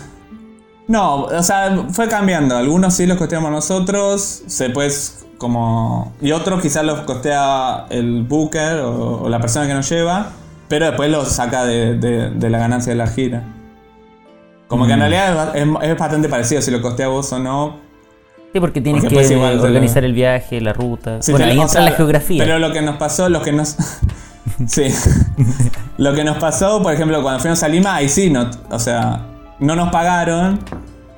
[0.88, 2.56] no, o sea, fue cambiando.
[2.56, 6.14] Algunos sí los costeamos nosotros, se pues como...
[6.22, 10.30] Y otros quizás los costea el booker o, o la persona que nos lleva,
[10.68, 13.42] pero después los saca de, de- de la ganancia de la gira.
[14.66, 15.02] Como que en Mm.
[15.02, 17.76] realidad es, ba- es- es bastante parecido si lo costea vos o no.
[18.54, 21.20] Sí, porque tienes Porque que lo- organizar el viaje, la ruta.
[21.20, 22.42] Sí, bueno, o sea, la geografía.
[22.42, 23.76] Pero lo que nos pasó, lo que nos.
[24.66, 24.94] Sí.
[25.98, 29.26] lo que nos pasó, por ejemplo, cuando fuimos a Lima, ahí sí, no, o sea,
[29.60, 30.60] no nos pagaron,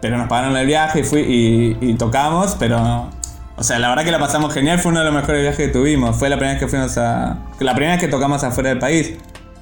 [0.01, 3.11] pero nos pagaron el viaje y, fui, y, y tocamos, pero.
[3.59, 5.73] O sea, la verdad que la pasamos genial, fue uno de los mejores viajes que
[5.73, 6.15] tuvimos.
[6.17, 7.39] Fue la primera vez que fuimos a.
[7.59, 9.15] La primera vez que tocamos afuera del país.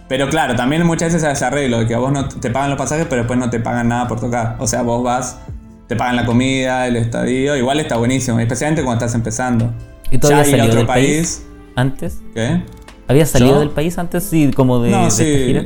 [0.08, 2.70] Pero claro, también muchas veces hay ese arreglo de que a vos no te pagan
[2.70, 4.56] los pasajes, pero después no te pagan nada por tocar.
[4.58, 5.38] O sea, vos vas,
[5.86, 9.72] te pagan la comida, el estadio, igual está buenísimo, especialmente cuando estás empezando.
[10.10, 11.06] ¿Y tú Ya ir a otro del país?
[11.06, 11.46] país.
[11.76, 12.18] ¿Antes?
[12.34, 12.62] ¿Qué?
[13.08, 13.60] ¿Habías salido ¿Yo?
[13.60, 14.24] del país antes?
[14.24, 15.44] Sí, como de, de no, esta sí.
[15.46, 15.64] gira.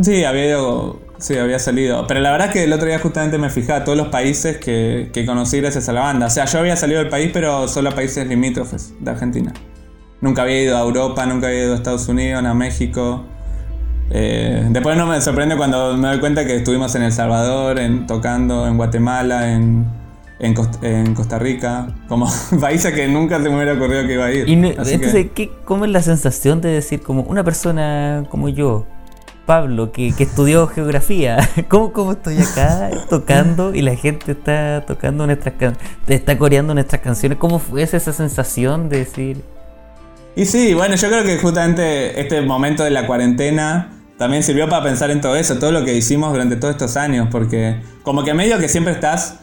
[0.00, 2.06] Sí, había ido- sí, había salido.
[2.06, 5.10] Pero la verdad es que el otro día justamente me fijaba todos los países que,
[5.12, 6.26] que conocí gracias a la banda.
[6.26, 9.52] O sea, yo había salido del país, pero solo a países limítrofes de Argentina.
[10.20, 13.24] Nunca había ido a Europa, nunca había ido a Estados Unidos, ni a México.
[14.10, 18.06] Eh, después no me sorprende cuando me doy cuenta que estuvimos en El Salvador, en,
[18.06, 19.84] tocando en Guatemala, en,
[20.38, 21.88] en, Cost- en Costa Rica.
[22.08, 24.48] Como países que nunca se me hubiera ocurrido que iba a ir.
[24.48, 28.24] Y no- Así que- entonces, ¿qué, ¿cómo es la sensación de decir como una persona
[28.30, 28.86] como yo,
[29.46, 31.38] Pablo, que, que estudió geografía?
[31.68, 37.00] ¿Cómo, ¿Cómo estoy acá tocando y la gente está tocando nuestras can- está coreando nuestras
[37.02, 37.38] canciones?
[37.38, 39.42] ¿Cómo fue esa sensación de decir...
[40.38, 44.82] Y sí, bueno, yo creo que justamente este momento de la cuarentena también sirvió para
[44.82, 48.34] pensar en todo eso, todo lo que hicimos durante todos estos años, porque como que
[48.34, 49.38] medio que siempre estás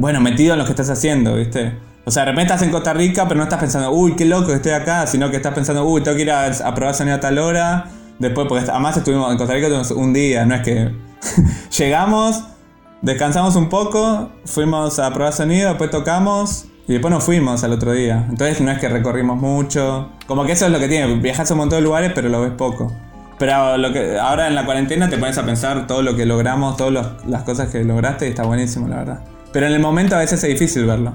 [0.00, 1.74] bueno, metido en lo que estás haciendo, ¿viste?
[2.06, 4.46] O sea, de repente estás en Costa Rica, pero no estás pensando, uy, qué loco
[4.46, 7.18] que estoy acá, sino que estás pensando, uy, tengo que ir a, a probar sonido
[7.18, 7.84] a tal hora.
[8.18, 10.90] Después, porque además estuvimos en Costa Rica un día, no es que
[11.78, 12.44] llegamos,
[13.02, 17.92] descansamos un poco, fuimos a probar sonido, después tocamos y después nos fuimos al otro
[17.92, 18.24] día.
[18.26, 20.12] Entonces no es que recorrimos mucho.
[20.26, 22.40] Como que eso es lo que tiene, viajas a un montón de lugares, pero lo
[22.40, 22.90] ves poco.
[23.38, 26.78] Pero lo que ahora en la cuarentena te pones a pensar todo lo que logramos,
[26.78, 29.20] todas las cosas que lograste y está buenísimo, la verdad.
[29.52, 31.14] Pero en el momento a veces es difícil verlo.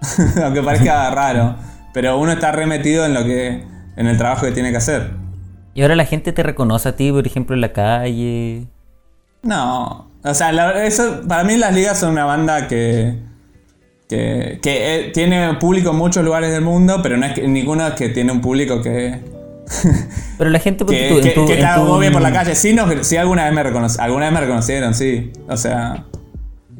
[0.42, 1.56] Aunque parezca raro.
[1.92, 3.64] Pero uno está remetido en lo que.
[3.96, 5.12] en el trabajo que tiene que hacer.
[5.74, 8.66] ¿Y ahora la gente te reconoce a ti, por ejemplo, en la calle?
[9.42, 10.10] No.
[10.24, 10.50] O sea,
[10.84, 13.18] eso, para mí las ligas son una banda que.
[14.08, 17.86] que, que eh, tiene público en muchos lugares del mundo, pero no es que ninguno
[17.86, 19.20] es que tiene un público que.
[20.38, 22.54] pero la gente que, que, que está bien por la calle.
[22.54, 25.32] Sí, no, sí alguna vez me alguna vez me reconocieron, sí.
[25.48, 26.04] O sea.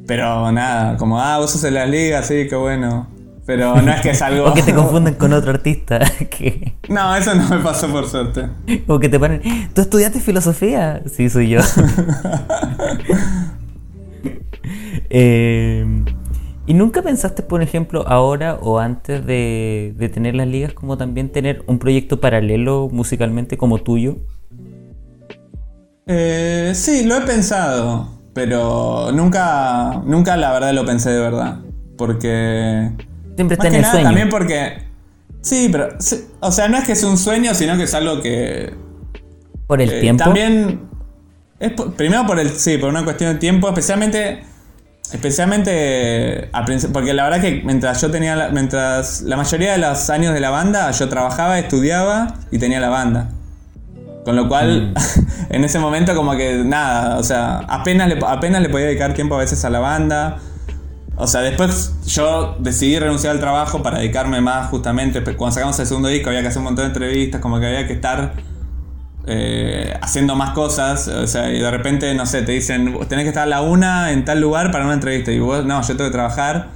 [0.07, 3.09] Pero nada, como, ah, vos sos en las ligas, sí, qué bueno.
[3.47, 4.47] Pero no es que es algo.
[4.51, 6.01] o que te confunden con otro artista.
[6.31, 6.75] que...
[6.89, 8.49] No, eso no me pasó por suerte.
[8.87, 9.41] O que te ponen.
[9.73, 11.03] ¿Tú estudiaste filosofía?
[11.07, 11.61] Sí, soy yo.
[15.11, 16.05] eh,
[16.67, 21.31] ¿Y nunca pensaste, por ejemplo, ahora o antes de, de, tener las ligas, como también
[21.31, 24.17] tener un proyecto paralelo musicalmente como tuyo?
[26.09, 31.61] Eh, sí, lo he pensado, pero nunca, nunca la verdad lo pensé de verdad.
[31.97, 32.91] Porque
[33.35, 34.05] Siempre está en el sueño.
[34.05, 34.75] También porque.
[35.41, 35.89] Sí, pero.
[36.41, 38.75] o sea, no es que es un sueño, sino que es algo que.
[39.67, 40.23] ¿Por el tiempo?
[40.23, 40.83] También.
[41.59, 42.51] Es primero por el.
[42.51, 44.43] Sí, por una cuestión de tiempo, especialmente.
[45.11, 46.51] Especialmente.
[46.93, 48.51] porque la verdad que mientras yo tenía.
[48.53, 49.23] mientras.
[49.23, 53.31] La mayoría de los años de la banda, yo trabajaba, estudiaba y tenía la banda.
[54.27, 55.51] Con lo cual, mm.
[55.51, 57.17] en ese momento, como que nada.
[57.19, 60.39] O sea, apenas le, apenas le podía dedicar tiempo a veces a la banda.
[61.15, 65.23] O sea, después yo decidí renunciar al trabajo para dedicarme más justamente.
[65.37, 67.87] Cuando sacamos el segundo disco había que hacer un montón de entrevistas, como que había
[67.87, 68.33] que estar
[69.29, 71.07] eh, haciendo más cosas.
[71.07, 74.11] O sea, y de repente, no sé, te dicen, tenés que estar a la una
[74.11, 75.31] en tal lugar para una entrevista.
[75.31, 76.71] Y vos, no, yo tengo que trabajar.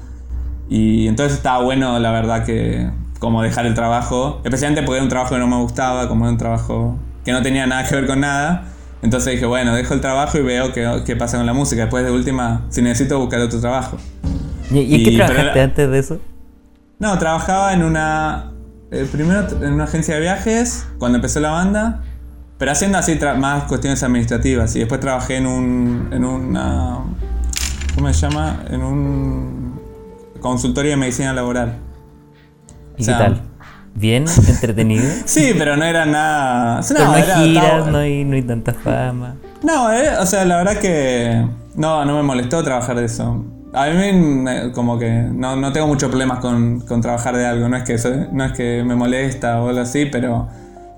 [0.68, 4.40] Y entonces estaba bueno, la verdad, que como dejar el trabajo.
[4.44, 7.42] Especialmente porque era un trabajo que no me gustaba, como era un trabajo que no
[7.42, 8.64] tenía nada que ver con nada.
[9.02, 11.82] Entonces dije, bueno, dejo el trabajo y veo qué, qué pasa con la música.
[11.82, 13.98] Después de última, si necesito buscar otro trabajo.
[14.70, 16.20] ¿Y, qué trabajaste antes de eso?
[16.98, 18.52] No, trabajaba en una.
[18.90, 22.02] Eh, primero en una agencia de viajes, cuando empezó la banda,
[22.58, 24.74] pero haciendo así más cuestiones administrativas.
[24.76, 26.08] Y después trabajé en un.
[26.12, 26.98] en una.
[27.94, 28.62] ¿Cómo se llama?
[28.70, 29.80] En un.
[30.40, 31.78] consultorio de medicina laboral.
[32.96, 33.49] ¿Y qué tal?
[33.94, 34.24] ¿Bien?
[34.48, 35.04] ¿Entretenido?
[35.24, 36.80] sí, pero no era nada.
[36.90, 39.36] No, no hay giras, no, hay, no hay tanta fama.
[39.62, 41.46] No, eh, o sea, la verdad que.
[41.74, 43.44] No, no me molestó trabajar de eso.
[43.72, 47.96] A mí como que no, tengo muchos problemas con, trabajar de algo, no es, que
[48.32, 50.48] no es que me molesta o algo así, pero,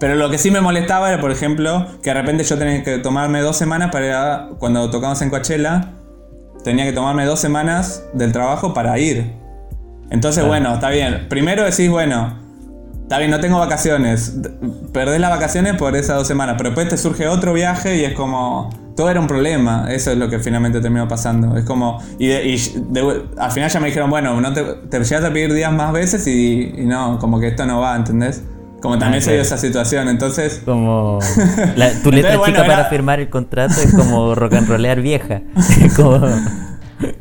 [0.01, 2.97] pero lo que sí me molestaba era, por ejemplo, que de repente yo tenía que
[2.99, 5.91] tomarme dos semanas para ir cuando tocamos en Coachella,
[6.65, 9.33] tenía que tomarme dos semanas del trabajo para ir.
[10.09, 11.27] Entonces, bueno, está bien.
[11.29, 12.42] Primero decís, bueno,
[13.13, 14.39] está bien, no tengo vacaciones,
[14.91, 18.15] perdés las vacaciones por esas dos semanas, pero después te surge otro viaje y es
[18.15, 19.93] como todo era un problema.
[19.93, 21.55] Eso es lo que finalmente terminó pasando.
[21.59, 22.03] Es como.
[22.19, 25.93] Y, al final ya me dijeron, bueno, no te, te llegas a pedir días más
[25.93, 28.45] veces y, no, como que esto no va, ¿entendés?
[28.81, 30.63] Como también se dio esa situación, entonces.
[30.65, 31.19] Como.
[32.03, 35.43] tu letra chica para firmar el contrato es como rock and rollear vieja.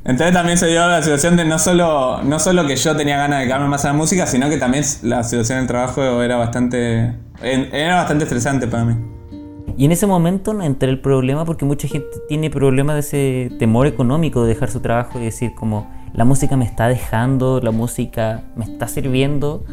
[0.04, 3.42] Entonces también se dio la situación de no solo, no solo que yo tenía ganas
[3.42, 7.14] de quedarme más a la música, sino que también la situación del trabajo era bastante.
[7.42, 8.96] Era bastante estresante para mí.
[9.78, 13.88] Y en ese momento entré el problema porque mucha gente tiene problemas de ese temor
[13.88, 18.44] económico de dejar su trabajo y decir como la música me está dejando, la música
[18.56, 19.64] me está sirviendo,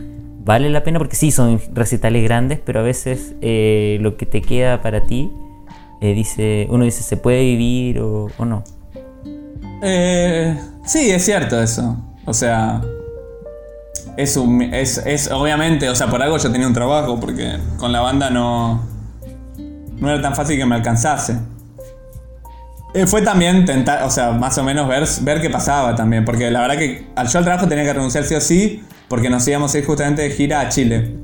[0.45, 4.41] vale la pena porque sí, son recitales grandes, pero a veces eh, lo que te
[4.41, 5.31] queda para ti,
[6.01, 8.63] eh, dice, uno dice, ¿se puede vivir o, no?
[9.83, 11.97] Eh, sí, es cierto eso.
[12.25, 12.81] O sea,
[14.17, 17.93] es, un, es, es obviamente, o sea, por algo yo tenía un trabajo porque con
[17.93, 18.99] la banda no
[20.01, 21.37] no era tan fácil que me alcanzase.
[22.95, 26.51] Eh, fue también tentar, o sea, más o menos ver, ver qué pasaba también, porque
[26.51, 29.47] la verdad que al yo al trabajo tenía que renunciar sí o sí, porque nos
[29.47, 31.15] íbamos a ir justamente de gira a Chile.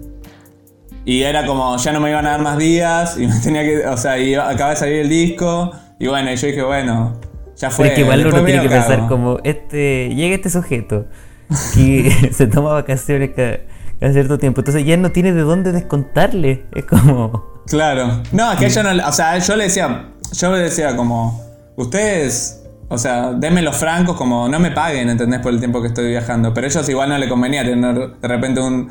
[1.07, 3.87] Y era como, ya no me iban a dar más días, y me tenía que,
[3.87, 7.19] o sea, y acaba de salir el disco, y bueno, y yo dije, bueno,
[7.57, 7.87] ya fue.
[7.87, 11.07] Pero que igual uno tiene que pensar como, este, llega este sujeto,
[11.75, 13.59] que se toma vacaciones cada,
[14.01, 17.55] cada cierto tiempo, entonces ya no tiene de dónde descontarle, es como...
[17.67, 18.23] Claro.
[18.33, 19.09] No, es que yo no.
[19.09, 20.11] O sea, yo le decía.
[20.33, 21.43] Yo le decía como.
[21.77, 22.61] Ustedes.
[22.89, 25.41] O sea, denme los francos como no me paguen, ¿entendés?
[25.41, 26.53] Por el tiempo que estoy viajando.
[26.53, 28.91] Pero ellos igual no le convenía tener de repente un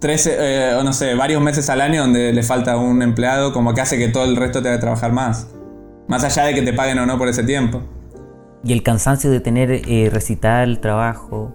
[0.00, 3.72] 13, eh, o no sé, varios meses al año donde le falta un empleado, como
[3.72, 5.46] que hace que todo el resto te que trabajar más.
[6.10, 7.80] Más allá de que te paguen o no por ese tiempo.
[8.64, 11.54] Y el cansancio de tener eh, recital, trabajo.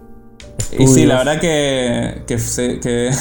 [0.78, 2.36] Y sí, la verdad que, que,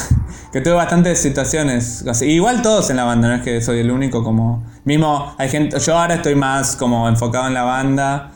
[0.54, 2.06] que, tuve bastantes situaciones.
[2.22, 4.64] igual todos en la banda, no es que soy el único como...
[4.86, 5.78] Mismo hay gente...
[5.78, 8.32] Yo ahora estoy más como enfocado en la banda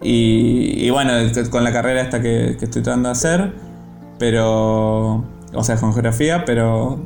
[0.00, 1.12] y, y bueno,
[1.48, 3.52] con la carrera esta que, que estoy tratando de hacer.
[4.18, 5.24] Pero...
[5.54, 7.00] O sea, con geografía, pero...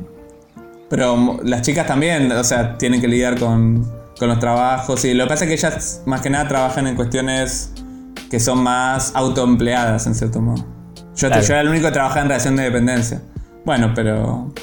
[0.89, 3.85] Pero las chicas también, o sea, tienen que lidiar con,
[4.19, 5.03] con los trabajos.
[5.05, 7.71] Y lo que pasa es que ellas más que nada trabajan en cuestiones
[8.29, 10.65] que son más autoempleadas, en cierto modo.
[11.15, 13.21] Yo, era el único que trabajaba en relación de dependencia.
[13.65, 14.53] Bueno, pero.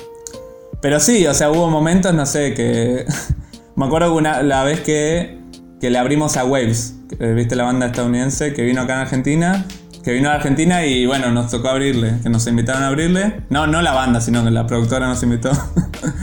[0.80, 3.06] Pero sí, o sea, hubo momentos, no sé, que.
[3.76, 5.40] me acuerdo una, la vez que,
[5.80, 6.94] que le abrimos a Waves,
[7.34, 9.66] viste la banda estadounidense que vino acá en Argentina.
[10.04, 13.40] Que vino a Argentina y bueno, nos tocó abrirle, que nos invitaron a abrirle.
[13.48, 15.50] No, no la banda, sino que la productora nos invitó.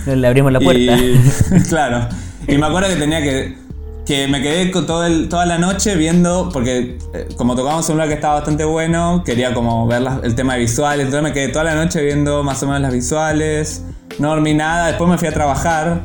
[0.06, 0.98] Le abrimos la puerta.
[1.70, 2.08] claro.
[2.48, 3.62] Y me acuerdo que tenía que
[4.06, 8.10] que me quedé todo el, toda la noche viendo, porque eh, como tocábamos un lugar
[8.10, 11.66] que estaba bastante bueno, quería como ver el tema de visuales, entonces me quedé toda
[11.66, 13.84] la noche viendo más o menos las visuales,
[14.20, 16.02] no dormí nada, después me fui a trabajar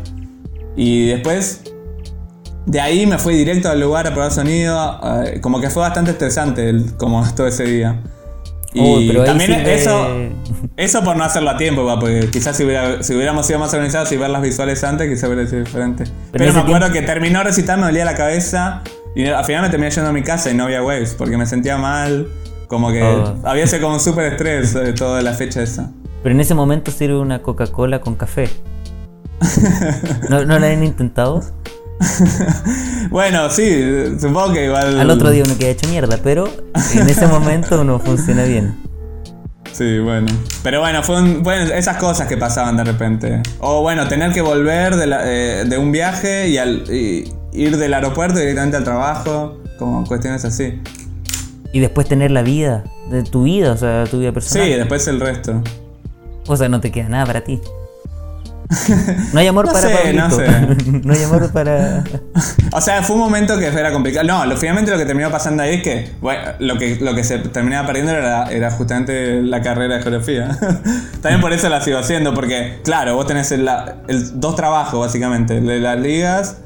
[0.76, 1.62] y después
[2.66, 6.10] de ahí me fui directo al lugar a probar sonido, eh, como que fue bastante
[6.10, 8.02] estresante como todo ese día.
[8.76, 10.06] Y también eso,
[10.76, 14.30] eso por no hacerlo a tiempo, porque quizás si, hubiéramos sido más organizados y ver
[14.30, 16.04] las visuales antes, quizás hubiera sido diferente.
[16.32, 18.82] Pero, me acuerdo que terminó recitar, me dolía la cabeza
[19.14, 21.46] y al final me terminé yendo a mi casa y no había waves, porque me
[21.46, 22.28] sentía mal,
[22.68, 23.36] como que oh.
[23.44, 25.90] había sido como un súper estrés de toda la fecha esa.
[26.22, 28.50] Pero en ese momento sirve una Coca-Cola con café.
[30.28, 31.42] ¿No, ¿No la han intentado?
[33.10, 35.00] bueno, sí, supongo que igual.
[35.00, 36.48] Al otro día uno queda hecho mierda, pero
[36.94, 38.74] en ese momento uno funciona bien.
[39.72, 40.28] Sí, bueno.
[40.62, 43.42] Pero bueno, fue bueno, esas cosas que pasaban de repente.
[43.60, 48.76] O bueno, tener que volver de, eh, un viaje y, al, ir del aeropuerto directamente
[48.76, 50.80] al trabajo, como cuestiones así.
[51.72, 54.66] Y después tener la vida, de tu vida, o sea, tu vida personal.
[54.66, 55.62] Sí, después el resto.
[56.46, 57.60] O sea, no te queda nada para ti.
[59.32, 60.46] No hay amor para sé, No sé.
[61.04, 62.04] no hay amor para.
[62.72, 64.26] o sea, fue un momento que era complicado.
[64.26, 67.24] No, lo, finalmente lo que terminó pasando ahí es que, bueno, lo que, lo que
[67.24, 70.58] se terminaba perdiendo era, era justamente la carrera de geografía.
[71.20, 73.68] También por eso la sigo haciendo, porque, claro, vos tenés el,
[74.34, 76.56] dos trabajos, básicamente: de las ligas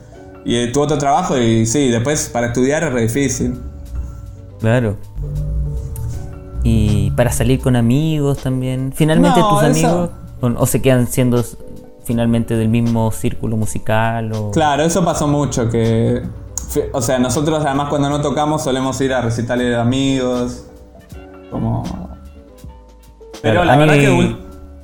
[0.45, 3.61] y tu otro trabajo, y sí, después para estudiar es re difícil.
[4.61, 4.97] Claro.
[6.63, 8.93] Y para salir con amigos también.
[8.95, 10.11] Finalmente tus amigos.
[10.43, 11.43] o se quedan siendo
[12.11, 14.33] finalmente del mismo círculo musical.
[14.33, 14.51] O...
[14.51, 16.21] Claro, eso pasó mucho, que...
[16.93, 20.67] O sea, nosotros además cuando no tocamos solemos ir a recitales de amigos,
[21.53, 21.85] como...
[23.43, 24.37] Pero la verdad que...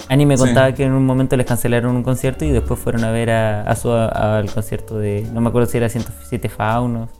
[0.09, 3.11] Ani me contaba que en un momento les cancelaron un concierto y después fueron a
[3.11, 7.11] ver a, su, al concierto de, no me acuerdo si era 107 Faunos.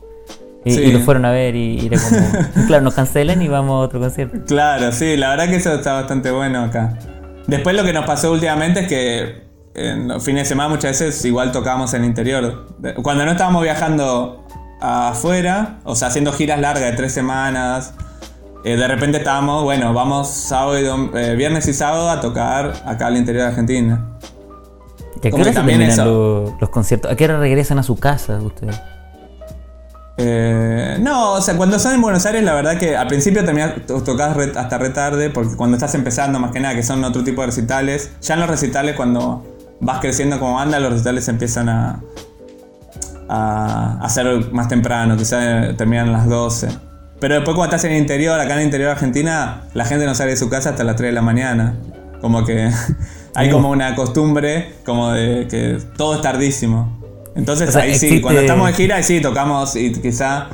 [0.63, 2.21] Y, lo fueron a ver y, era como,
[2.67, 4.37] claro, nos cancelan y vamos a otro concierto.
[4.47, 6.97] Claro, sí, la verdad que eso está bastante bueno acá.
[7.45, 9.46] Después lo que nos pasó últimamente es que
[9.77, 12.65] en los fines de semana muchas veces igual tocábamos en el interior.
[13.03, 14.43] Cuando no estábamos viajando
[14.81, 17.93] afuera, o sea, haciendo giras largas de tres semanas,
[18.63, 23.07] eh, de repente estábamos, bueno, vamos sábado y eh, viernes y sábado a tocar acá
[23.07, 24.05] al interior de Argentina.
[25.21, 27.11] ¿Y a qué hora también los conciertos?
[27.11, 28.79] ¿A qué hora regresan a su casa ustedes?
[30.19, 33.85] Eh, no, o sea, cuando son en Buenos Aires, la verdad que al principio también
[33.85, 37.41] tocás hasta re tarde, porque cuando estás empezando, más que nada, que son otro tipo
[37.41, 42.01] de recitales, ya en los recitales, cuando vas creciendo como banda, los recitales empiezan a,
[43.29, 46.69] a hacer más temprano, quizás terminan las 12.
[47.19, 50.05] Pero después cuando estás en el interior, acá en el interior de Argentina, la gente
[50.05, 51.75] no sale de su casa hasta las 3 de la mañana.
[52.21, 52.69] Como que
[53.35, 56.97] hay como una costumbre como de que todo es tardísimo.
[57.35, 60.47] Entonces ahí sí, cuando estamos de gira, ahí sí tocamos y quizá,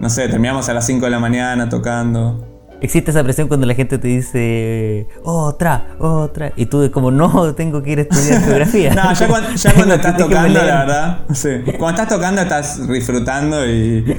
[0.00, 2.45] no sé, terminamos a las 5 de la mañana tocando.
[2.80, 7.82] Existe esa presión cuando la gente te dice otra, otra, y tú como no, tengo
[7.82, 8.94] que ir a estudiar geografía.
[8.94, 11.48] no, ya cuando, estás tocando, la verdad, sí.
[11.78, 14.16] Cuando estás tocando estás disfrutando y,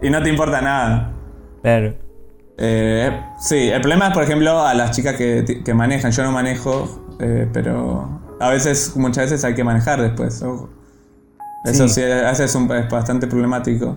[0.00, 1.12] y no te importa nada.
[1.62, 1.94] Claro.
[2.56, 6.10] Eh, sí, el problema es, por ejemplo, a las chicas que, que manejan.
[6.10, 10.42] Yo no manejo, eh, pero a veces, muchas veces hay que manejar después.
[11.64, 13.96] Eso sí, a veces es bastante problemático.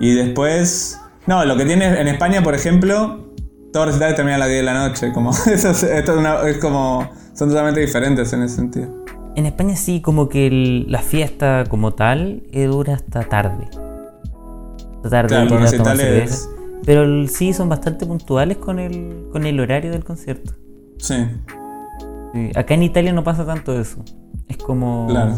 [0.00, 3.31] Y después, no, lo que tiene en España, por ejemplo,
[3.72, 5.12] todos los recitales terminan a las 10 de la noche.
[5.12, 7.08] Como, eso es, como.
[7.34, 9.04] Son totalmente diferentes en ese sentido.
[9.34, 13.68] En España sí, como que la fiesta como tal eh, dura hasta tarde.
[15.00, 16.48] tratar de Claro, pero recitales-.
[16.84, 20.52] Pero el- sí son bastante puntuales con el, con el horario del concierto.
[20.98, 21.14] Sí,
[22.34, 24.04] Sí, Acá en Italia no pasa tanto eso.
[24.48, 25.06] Es como.
[25.08, 25.34] claro.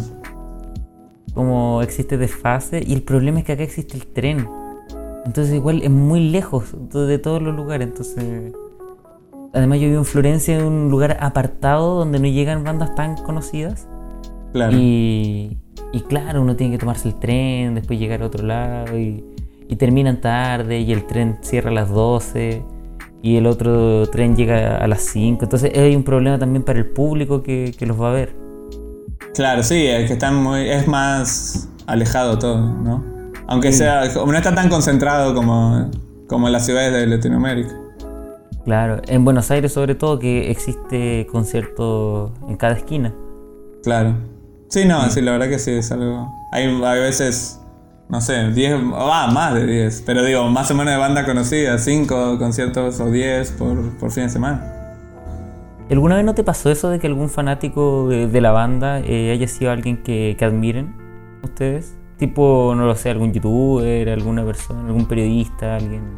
[1.35, 2.83] Como existe desfase.
[2.87, 4.49] Y el problema es que acá existe el tren.
[5.25, 7.89] Entonces, igual es muy lejos de todos los lugares.
[7.89, 8.53] Entonces.
[9.53, 13.87] Además, yo vivo en Florencia, en un lugar apartado donde no llegan bandas tan conocidas.
[14.53, 14.77] Claro.
[14.77, 15.57] Y,
[15.93, 19.25] y claro, uno tiene que tomarse el tren, después llegar a otro lado y,
[19.69, 22.63] y terminan tarde y el tren cierra a las 12
[23.23, 25.45] y el otro tren llega a las 5.
[25.45, 28.37] Entonces hay un problema también para el público que, que los va a ver.
[29.35, 30.69] Claro, sí, es que están muy.
[30.69, 33.14] es más alejado todo, ¿no?
[33.47, 34.13] Aunque sea.
[34.13, 35.91] como no está tan concentrado como,
[36.29, 37.75] como en las ciudades de Latinoamérica.
[38.65, 43.13] Claro, en Buenos Aires sobre todo que existe concierto en cada esquina.
[43.83, 44.15] Claro.
[44.69, 46.33] Sí, no, sí, la verdad que sí, es algo.
[46.51, 47.61] Hay, hay veces,
[48.09, 51.77] no sé, 10, va, más de 10, pero digo, más o menos de banda conocida,
[51.79, 54.71] 5 conciertos o 10 por, por fin de semana.
[55.91, 59.31] ¿Alguna vez no te pasó eso de que algún fanático de, de la banda eh,
[59.33, 60.95] haya sido alguien que, que admiren
[61.43, 61.95] ustedes?
[62.19, 66.17] Tipo, no lo sé, algún youtuber, alguna persona, algún periodista, alguien...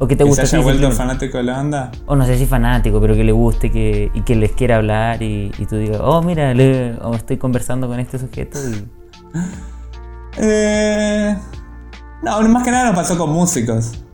[0.00, 1.90] O que te Que se guste haya vuelto fanático de la banda.
[2.06, 5.22] O no sé si fanático, pero que le guste que, y que les quiera hablar
[5.22, 8.86] y, y tú digas, oh, mira, le, o estoy conversando con este sujeto y...
[10.40, 11.36] Eh,
[12.22, 14.04] no, más que nada nos pasó con músicos.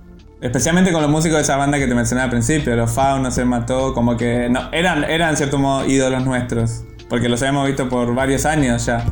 [0.41, 3.45] Especialmente con los músicos de esa banda que te mencioné al principio, los Faunos, se
[3.45, 6.85] mató, como que no, eran, eran en cierto modo ídolos nuestros.
[7.09, 9.05] Porque los habíamos visto por varios años ya.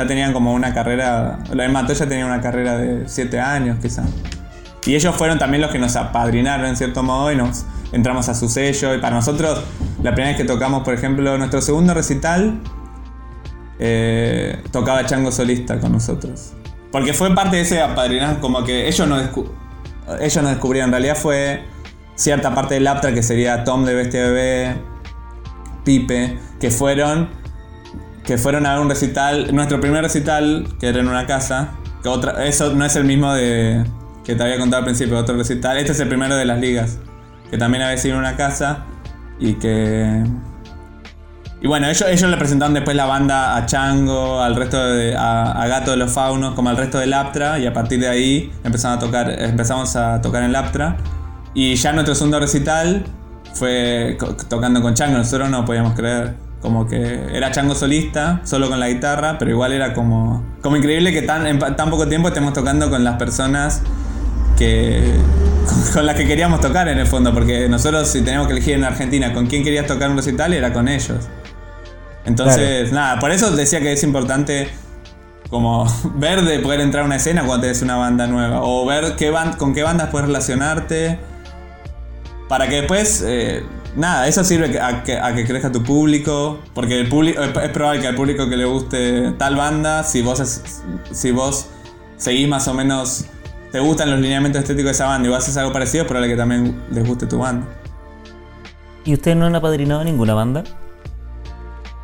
[0.00, 1.40] Ya tenían como una carrera.
[1.48, 4.02] Los de Mató ya tenían una carrera de 7 años quizá.
[4.86, 8.34] Y ellos fueron también los que nos apadrinaron en cierto modo y nos entramos a
[8.34, 8.94] su sello.
[8.94, 9.62] Y para nosotros,
[10.02, 12.62] la primera vez que tocamos, por ejemplo, nuestro segundo recital,
[13.78, 16.54] eh, tocaba Chango solista con nosotros.
[16.90, 19.22] Porque fue parte de ese apadrinazgo, como que ellos nos,
[20.18, 20.88] ellos nos descubrieron.
[20.88, 21.62] En realidad fue
[22.14, 24.76] cierta parte del Aptra que sería Tom de Bestia Bebé,
[25.84, 27.38] Pipe, que fueron
[28.30, 31.70] que fueron a un recital, nuestro primer recital, que era en una casa,
[32.00, 33.84] que otra, eso no es el mismo de
[34.24, 36.98] que te había contado al principio, otro recital, este es el primero de las ligas,
[37.50, 38.84] que también había sido en una casa
[39.40, 40.22] y que
[41.60, 45.50] y bueno, ellos, ellos le presentaron después la banda a Chango, al resto de, a,
[45.60, 48.52] a Gato de los Faunos, como al resto del Aptra, y a partir de ahí
[48.62, 50.98] empezaron a tocar, empezamos a tocar en el Aptra.
[51.52, 53.02] Y ya nuestro segundo recital
[53.54, 54.16] fue
[54.48, 56.49] tocando con Chango, nosotros no podíamos creer.
[56.60, 61.10] Como que era Chango solista, solo con la guitarra, pero igual era como, como increíble
[61.12, 63.80] que tan, en tan poco tiempo estemos tocando con las personas
[64.58, 65.14] que
[65.94, 68.84] con, las que queríamos tocar en el fondo, porque nosotros si teníamos que elegir en
[68.84, 71.28] Argentina con quién querías tocar un recital era con ellos.
[72.26, 74.68] Entonces, nada, por eso decía que es importante
[75.48, 75.86] como
[76.16, 79.32] ver de poder entrar a una escena cuando tenés una banda nueva, o ver qué
[79.32, 81.18] ban- con qué bandas puedes relacionarte,
[82.48, 83.62] para que después, eh,
[83.96, 88.00] nada, eso sirve a que, a que crezca tu público, porque el público, es probable
[88.00, 90.82] que al público que le guste tal banda, si vos, es-
[91.12, 91.66] si vos
[92.16, 93.24] seguís más o menos,
[93.72, 96.30] te gustan los lineamientos estéticos de esa banda y vos haces algo parecido, es probable
[96.30, 97.66] que también les guste tu banda.
[99.04, 100.64] ¿Y ustedes no han apadrinado ninguna banda?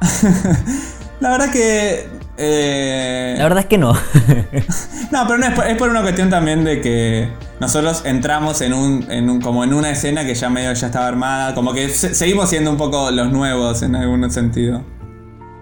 [1.20, 2.08] La verdad que...
[2.38, 3.92] eh, La verdad es que no.
[5.12, 7.28] No, pero no es por, es por una cuestión también de que
[7.60, 11.06] nosotros entramos en un, en un como en una escena que ya medio ya estaba
[11.06, 14.82] armada, como que se- seguimos siendo un poco los nuevos en algún sentido.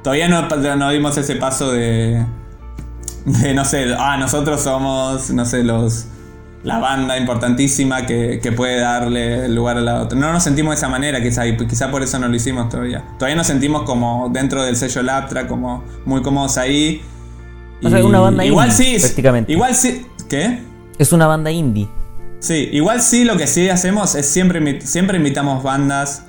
[0.02, 2.24] Todavía no, no dimos ese paso de,
[3.26, 6.06] de no sé, ah, nosotros somos, no sé, los
[6.64, 10.18] la banda importantísima que, que puede darle lugar a la otra.
[10.18, 13.04] No nos sentimos de esa manera, quizá, y quizá por eso no lo hicimos todavía.
[13.18, 17.02] Todavía nos sentimos como dentro del sello Laptra, como muy cómodos ahí.
[17.82, 19.52] O sea, Y una banda igual indie, sí, prácticamente.
[19.52, 20.06] Igual sí.
[20.28, 20.58] ¿Qué?
[20.98, 21.88] es una banda indie.
[22.40, 26.26] Sí, igual sí lo que sí hacemos es siempre, siempre invitamos bandas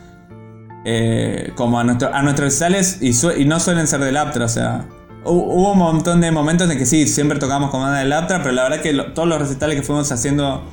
[0.85, 3.11] eh, como a, nuestro, a nuestros recitales y,
[3.41, 4.85] y no suelen ser del Aptra, o sea,
[5.25, 8.53] hubo un montón de momentos en que sí, siempre tocamos con bandas del Aptra, pero
[8.53, 10.63] la verdad que todos los recitales que fuimos haciendo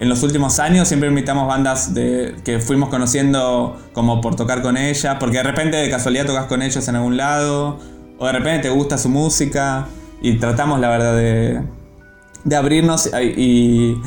[0.00, 4.76] en los últimos años siempre invitamos bandas de, que fuimos conociendo como por tocar con
[4.76, 7.78] ellas, porque de repente de casualidad tocas con ellos en algún lado,
[8.18, 9.86] o de repente te gusta su música,
[10.20, 11.62] y tratamos la verdad de,
[12.44, 14.00] de abrirnos y,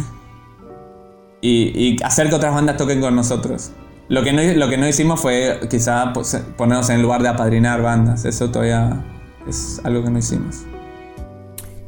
[1.41, 3.71] y, y hacer que otras bandas toquen con nosotros.
[4.07, 6.11] Lo que no, lo que no hicimos fue quizá
[6.57, 9.03] ponernos en el lugar de apadrinar bandas, eso todavía
[9.47, 10.63] es algo que no hicimos.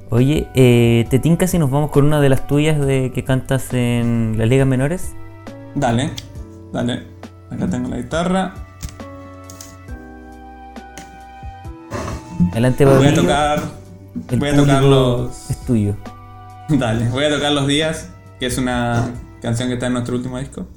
[0.10, 3.74] Oye, eh, ¿te tinca si nos vamos con una de las tuyas de que cantas
[3.74, 5.14] en las ligas menores?
[5.76, 6.12] Dale,
[6.72, 7.04] dale.
[7.50, 8.54] Acá tengo la guitarra.
[12.52, 13.64] Adelante, Voy a tocar.
[14.30, 15.50] El Voy a tocar los.
[15.50, 15.96] Es tuyo.
[16.70, 19.10] Dale, voy a tocar Los Días, que es una
[19.42, 20.68] canción que está en nuestro último disco.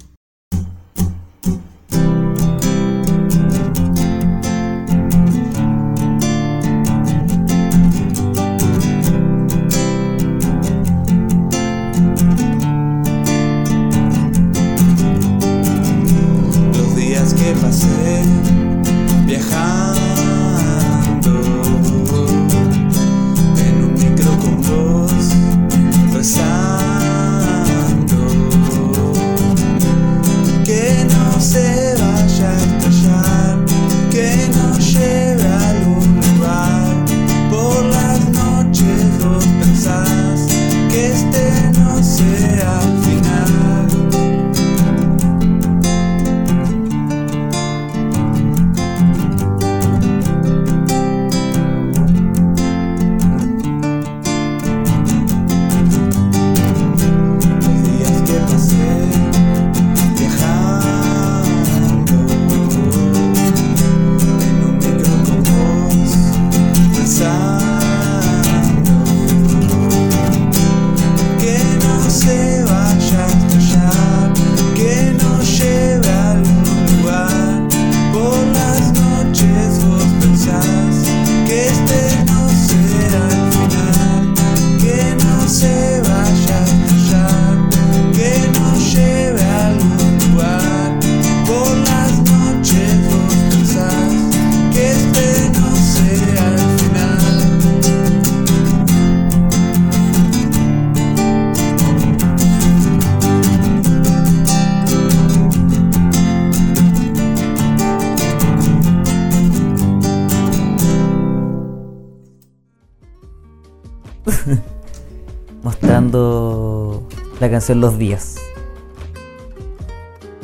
[117.57, 118.35] Canción Los Días.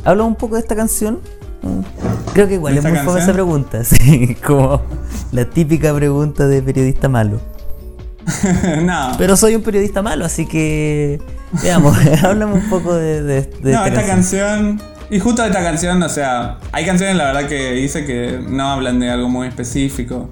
[0.03, 1.19] Habla un poco de esta canción.
[2.33, 3.33] Creo que igual ¿De es muy fome esa canción?
[3.33, 4.81] pregunta, sí, como
[5.31, 7.39] la típica pregunta de periodista malo.
[8.81, 11.21] no, Pero soy un periodista malo, así que
[11.61, 14.81] veamos, háblame un poco de, de, de no, esta canción.
[15.11, 18.99] Y justo esta canción, o sea, hay canciones la verdad que hice que no hablan
[18.99, 20.29] de algo muy específico.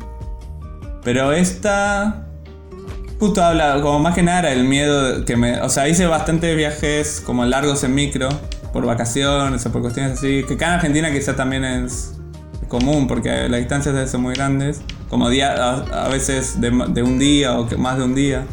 [1.03, 2.25] Pero esta.
[3.21, 5.61] Justo habla, como más que nada era el miedo que me.
[5.61, 8.29] O sea, hice bastantes viajes como largos en micro,
[8.73, 10.43] por vacaciones o por cuestiones así.
[10.47, 12.15] Que acá en Argentina quizá también es
[12.67, 14.81] común, porque las distancias ser muy grandes.
[15.07, 18.43] Como día, a, a veces de, de un día o que más de un día.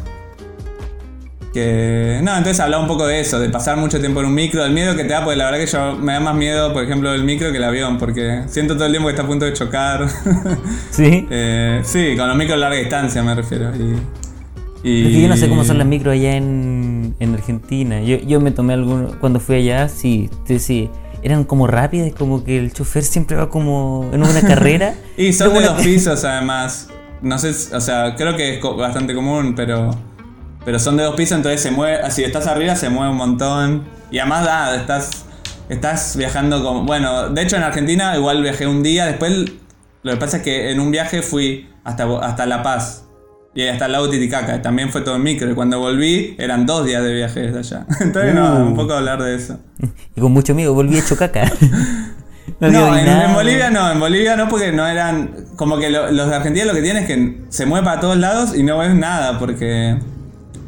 [1.51, 2.19] Que.
[2.21, 4.73] No, entonces hablaba un poco de eso, de pasar mucho tiempo en un micro, del
[4.73, 7.11] miedo que te da, porque la verdad que yo me da más miedo, por ejemplo,
[7.11, 9.53] el micro que el avión, porque siento todo el tiempo que está a punto de
[9.53, 10.07] chocar.
[10.91, 11.27] Sí.
[11.31, 13.75] Eh, sí, con los micros de larga distancia me refiero.
[13.75, 13.95] Y,
[14.83, 18.01] y- Es que yo no sé cómo son las micros allá en, en Argentina.
[18.01, 19.15] Yo, yo me tomé algunos.
[19.17, 20.89] Cuando fui allá, sí, sí.
[21.21, 24.93] Eran como rápidas, como que el chofer siempre va como en una carrera.
[25.17, 26.89] Y son de dos pisos además.
[27.21, 29.91] No sé, o sea, creo que es bastante común, pero.
[30.63, 32.09] Pero son de dos pisos, entonces se mueve.
[32.11, 33.83] Si estás arriba, se mueve un montón.
[34.11, 35.25] Y además, ah, estás.
[35.67, 36.83] Estás viajando como.
[36.85, 39.05] Bueno, de hecho en Argentina igual viajé un día.
[39.05, 39.45] Después,
[40.03, 43.03] lo que pasa es que en un viaje fui hasta, hasta La Paz.
[43.55, 44.61] Y hasta el lago Titicaca.
[44.61, 45.49] También fue todo en micro.
[45.49, 47.85] Y cuando volví, eran dos días de viaje desde allá.
[47.99, 48.67] Entonces, no, Uh.
[48.67, 49.59] un poco hablar de eso.
[50.15, 51.43] Y con mucho miedo volví hecho caca.
[52.59, 55.31] no, en, Bolivia no, en Bolivia no porque no eran...
[55.55, 58.17] Como que lo- los de Argentina lo que tienen es que se mueve para todos
[58.17, 59.97] lados y no ves nada porque...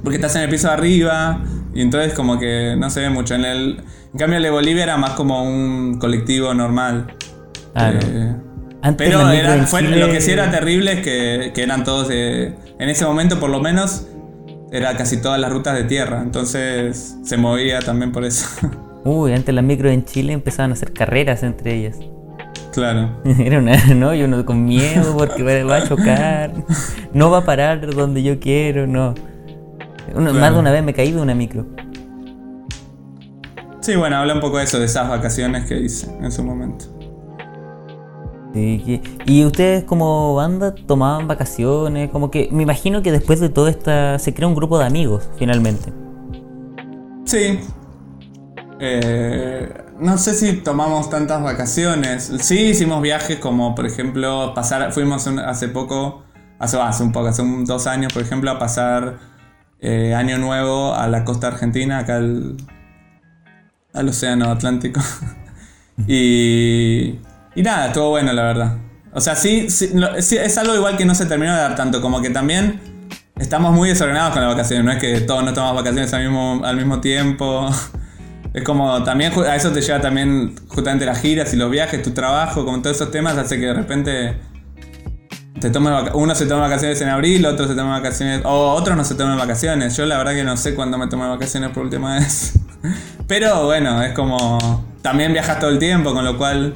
[0.04, 1.42] Porque estás en el piso de arriba
[1.74, 3.36] y entonces como que no se ve mucho.
[3.36, 7.14] En, el, en cambio el de Bolivia era más como un colectivo normal.
[7.76, 8.51] Ah, no.
[8.84, 11.84] Eh, Antes pero era- fue- Chile- lo que sí era terrible es que, que eran
[11.84, 12.56] todos de...
[12.80, 14.08] En ese momento por lo menos
[14.72, 16.22] era casi todas las rutas de tierra.
[16.24, 18.48] Entonces se movía también por eso.
[19.04, 21.98] Uy, antes las micros en Chile empezaban a hacer carreras entre ellas.
[22.72, 23.10] claro.
[23.40, 26.52] Era una, no, yo no con miedo porque va, a chocar,
[27.14, 29.14] no va a parar donde yo quiero, no.
[30.16, 31.66] Más de una vez me caí de una micro.
[33.82, 36.86] Sí, bueno, habla un poco de eso, de esas vacaciones que hice en su momento.
[38.54, 44.20] Y ustedes como banda tomaban vacaciones, como que me imagino que después de todo esta
[44.20, 45.94] se crea un grupo de amigos finalmente.
[47.26, 47.60] Sí.
[48.80, 52.32] Eh, no sé si tomamos tantas vacaciones.
[52.42, 54.92] Sí, hicimos viajes como, por ejemplo, pasar.
[54.92, 56.24] Fuimos hace poco,
[56.60, 59.20] hace, hace un poco, hace un- dos años, por ejemplo, a pasar
[59.80, 62.58] eh, Año Nuevo a la costa argentina, acá al,
[63.94, 65.00] al Océano Atlántico.
[66.08, 67.20] y,
[67.56, 68.78] y nada, estuvo bueno, la verdad.
[69.14, 72.30] O sea, sí, es algo igual que no se terminó de dar tanto, como que
[72.30, 72.80] también
[73.38, 74.86] estamos muy desordenados con las vacaciones.
[74.86, 77.70] No es que todos nos tomamos vacaciones al mismo, al mismo tiempo.
[78.54, 82.12] Es como también a eso te lleva también justamente las giras y los viajes, tu
[82.12, 84.38] trabajo, como todos esos temas hace que de repente
[85.62, 89.06] te vaca- uno se toma vacaciones en abril, otro se toma vacaciones o otros no
[89.06, 89.96] se toman vacaciones.
[89.96, 92.60] Yo la verdad que no sé cuándo me tomé vacaciones por última vez.
[93.28, 96.74] Pero bueno, es como también viajas todo el tiempo, con lo cual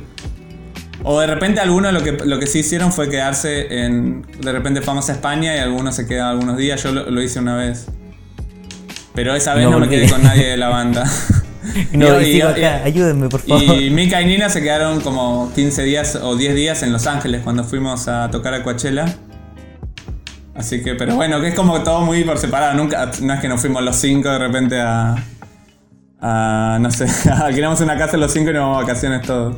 [1.05, 4.25] o de repente algunos lo que, lo que sí hicieron fue quedarse en.
[4.41, 6.81] De repente fuimos a España y algunos se quedan algunos días.
[6.83, 7.87] Yo lo, lo hice una vez.
[9.13, 11.09] Pero esa vez No no, me quedé con nadie de la banda.
[11.93, 13.63] No, y, Y- sigo y- acá, ayúdenme, por favor.
[13.81, 17.41] Y Mika y Nina se quedaron como 15 días o 10 días en Los Ángeles
[17.43, 19.05] cuando fuimos a tocar a Coachella.
[20.55, 22.73] Así que, pero bueno, que es como todo muy por separado.
[22.75, 25.15] Nunca, no es que nos fuimos los cinco de repente a.
[26.21, 29.55] a no sé, alquilamos una casa los cinco y nos vamos a vacaciones todos.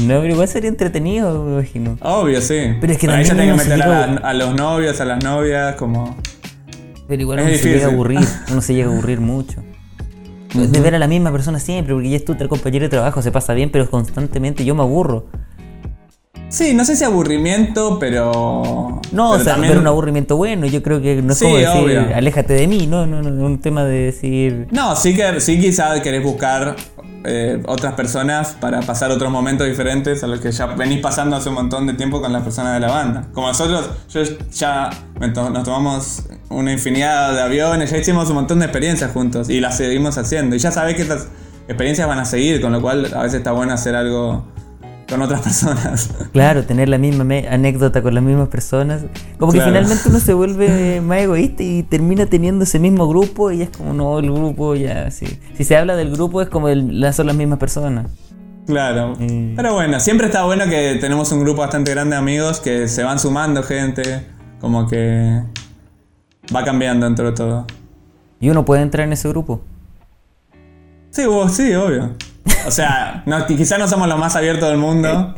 [0.00, 1.98] No, pero igual sería entretenido, me imagino.
[2.00, 2.56] Obvio, sí.
[2.80, 5.04] Pero es que ahí también tenés que meter a, llega- la- a los novios, a
[5.04, 6.16] las novias, como.
[7.08, 7.94] Pero igual Es uno se llega a difícil.
[7.94, 8.20] aburrir,
[8.52, 9.62] uno se llega a aburrir mucho.
[10.54, 13.32] De ver a la misma persona siempre, porque ya es tu compañero de trabajo, se
[13.32, 15.26] pasa bien, pero constantemente yo me aburro.
[16.48, 18.30] Sí, no sé si aburrimiento, pero.
[18.32, 21.44] No, pero o sea, también- pero un aburrimiento bueno, yo creo que no es Sí,
[21.46, 22.06] como decir, obvio.
[22.14, 26.00] aléjate de mí, no, no, no, un tema de decir, No, sí que sí quizás
[26.02, 26.76] querés buscar
[27.24, 31.48] eh, otras personas para pasar otros momentos diferentes a los que ya venís pasando hace
[31.48, 33.28] un montón de tiempo con las personas de la banda.
[33.32, 38.66] Como nosotros, yo ya nos tomamos una infinidad de aviones, ya hicimos un montón de
[38.66, 40.56] experiencias juntos y las seguimos haciendo.
[40.56, 41.28] Y ya sabés que estas
[41.68, 44.44] experiencias van a seguir, con lo cual a veces está bueno hacer algo
[45.12, 46.10] con otras personas.
[46.32, 49.02] claro, tener la misma anécdota con las mismas personas.
[49.38, 53.62] Como que finalmente uno se vuelve más egoísta y termina teniendo ese mismo grupo y
[53.62, 55.26] es como, no, el grupo ya, sí.
[55.56, 58.06] Si se habla del grupo es como el- la- son las mismas personas.
[58.66, 59.14] Claro.
[59.18, 59.54] Mm.
[59.56, 63.02] Pero bueno, siempre está bueno que tenemos un grupo bastante grande de amigos que se
[63.02, 64.26] van sumando gente,
[64.60, 65.42] como que
[66.54, 67.66] va cambiando dentro de todo.
[68.40, 69.60] Y uno puede entrar en ese grupo.
[71.10, 72.14] Sí, vos, sí, obvio.
[72.66, 75.34] O sea, no, quizás no somos los más abiertos del mundo,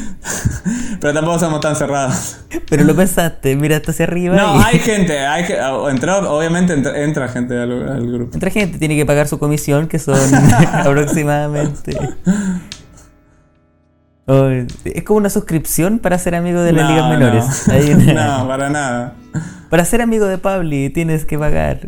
[1.00, 2.38] pero tampoco somos tan cerrados.
[2.68, 4.36] Pero lo pensaste, miraste hacia arriba.
[4.36, 5.44] No, y- hay gente, hay
[5.90, 8.36] entró, obviamente entra, entra gente al, al grupo.
[8.36, 10.18] Otra gente tiene que pagar su comisión, que son
[10.72, 11.98] aproximadamente.
[14.26, 14.48] Oh,
[14.84, 17.10] es como una suscripción para ser amigo de las No, ligas no.
[17.18, 17.68] menores.
[17.68, 19.14] Hay una- no, para nada.
[19.70, 21.80] Para ser amigo de Pabli tienes que pagar.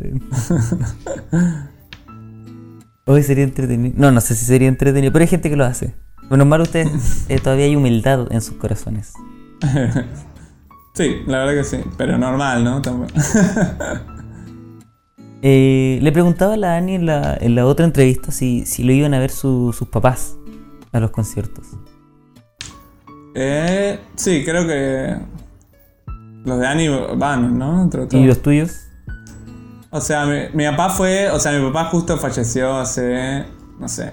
[3.06, 3.94] Hoy sería entretenido.
[3.96, 5.94] No, no sé si sería entretenido, pero hay gente que lo hace.
[6.30, 9.12] Menos mal ustedes eh, todavía hay humildad en sus corazones.
[10.92, 12.82] Sí, la verdad que sí, pero normal, ¿no?
[12.82, 13.12] Tampoco.
[15.42, 18.92] Eh, le preguntaba a la Ani en la, en la otra entrevista si, si lo
[18.92, 20.36] iban a ver su- sus papás
[20.92, 21.66] a los conciertos.
[23.34, 25.16] Eh, sí, creo que
[26.44, 27.82] los de Ani van, ¿no?
[27.84, 28.06] Entre.
[28.10, 28.80] ¿Y los tuyos?
[29.92, 30.24] O sea,
[30.54, 33.44] mi, papá fue, o sea, mi papá justo falleció hace,
[33.78, 34.12] no sé,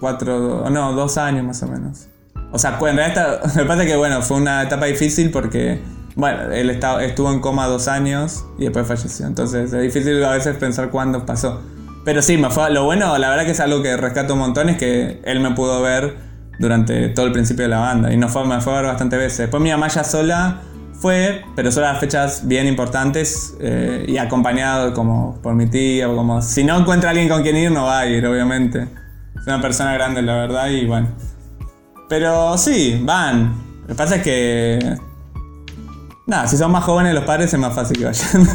[0.00, 2.08] cuatro, no, dos años más o menos.
[2.50, 5.80] O sea, en realidad, está- me pasa que, bueno, fue una etapa difícil porque,
[6.16, 9.26] bueno, él estuvo en coma dos años y después falleció.
[9.26, 11.60] Entonces, es difícil a veces pensar cuándo pasó.
[12.04, 14.68] Pero sí, me fue, lo bueno, la verdad que es algo que rescato un montón,
[14.68, 16.16] es que él me pudo ver
[16.58, 19.18] durante todo el principio de la banda y nos fue, me fue a ver bastantes
[19.18, 19.38] veces.
[19.38, 20.60] Después mi mamá ya sola
[21.00, 26.42] fue, pero a las fechas bien importantes eh, y acompañado como por mi tía, como
[26.42, 28.88] si no encuentra alguien con quien ir no va a ir, obviamente.
[29.38, 31.08] Es una persona grande, la verdad, y bueno.
[32.08, 33.54] Pero sí, van.
[33.82, 34.96] Lo que pasa es que...
[36.26, 38.48] Nada, si son más jóvenes los padres es más fácil que vayan.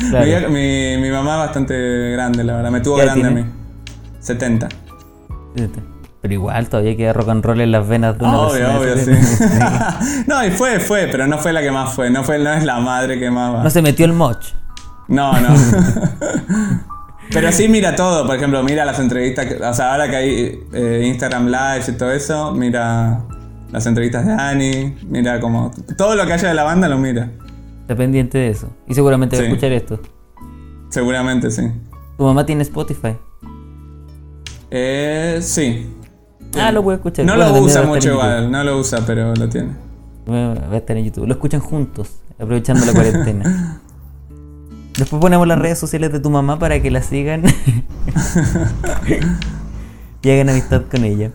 [0.10, 0.50] Claro.
[0.50, 2.70] mi, mi- mamá es bastante grande, la verdad.
[2.70, 3.50] Me tuvo ¿Qué edad grande a mí.
[4.20, 4.68] 70.
[6.22, 10.00] Pero igual todavía queda rock and roll en las venas de una Obvio, obvio, 70.
[10.00, 10.24] sí.
[10.28, 12.10] no, y fue, fue, pero no fue la que más fue.
[12.10, 13.62] No, fue, no es la madre que más va.
[13.64, 14.44] No se metió el moch.
[15.08, 15.48] No, no.
[17.32, 21.02] Pero sí mira todo, por ejemplo, mira las entrevistas, o sea, ahora que hay eh,
[21.06, 23.22] Instagram Live y todo eso, mira
[23.70, 27.30] las entrevistas de Ani, mira como todo lo que haya de la banda lo mira,
[27.80, 28.68] Está pendiente de eso.
[28.86, 30.00] Y seguramente va a escuchar esto.
[30.90, 31.70] seguramente sí.
[32.16, 33.16] Tu mamá tiene Spotify.
[34.70, 35.90] Eh, sí.
[36.58, 37.24] Ah, lo puede escuchar.
[37.24, 39.70] No Bueno, lo usa mucho igual, no lo usa, pero lo tiene.
[40.28, 41.26] Va a estar en YouTube.
[41.26, 43.80] Lo escuchan juntos, aprovechando la cuarentena.
[44.98, 47.44] Después ponemos las redes sociales de tu mamá para que la sigan
[50.22, 51.30] y hagan amistad con ella.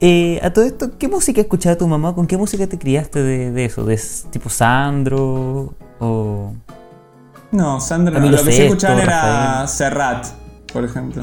[0.00, 2.14] Eh, a todo esto, ¿qué música escuchaba tu mamá?
[2.14, 3.84] ¿Con qué música te criaste de, de eso?
[3.84, 3.98] ¿De
[4.30, 5.74] tipo Sandro?
[5.98, 6.52] ¿O
[7.50, 8.30] No, Sandra, no.
[8.30, 9.68] Lo que sí escuchaban era Rafael.
[9.68, 10.26] Serrat,
[10.72, 11.22] por ejemplo.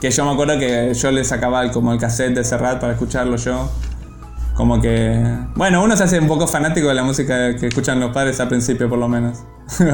[0.00, 2.92] Que yo me acuerdo que yo le sacaba el- como el cassette de Serrat para
[2.92, 3.70] escucharlo yo
[4.54, 5.24] Como que.
[5.54, 8.48] Bueno, uno se hace un poco fanático de la música que escuchan los padres al
[8.48, 9.38] principio, por lo menos.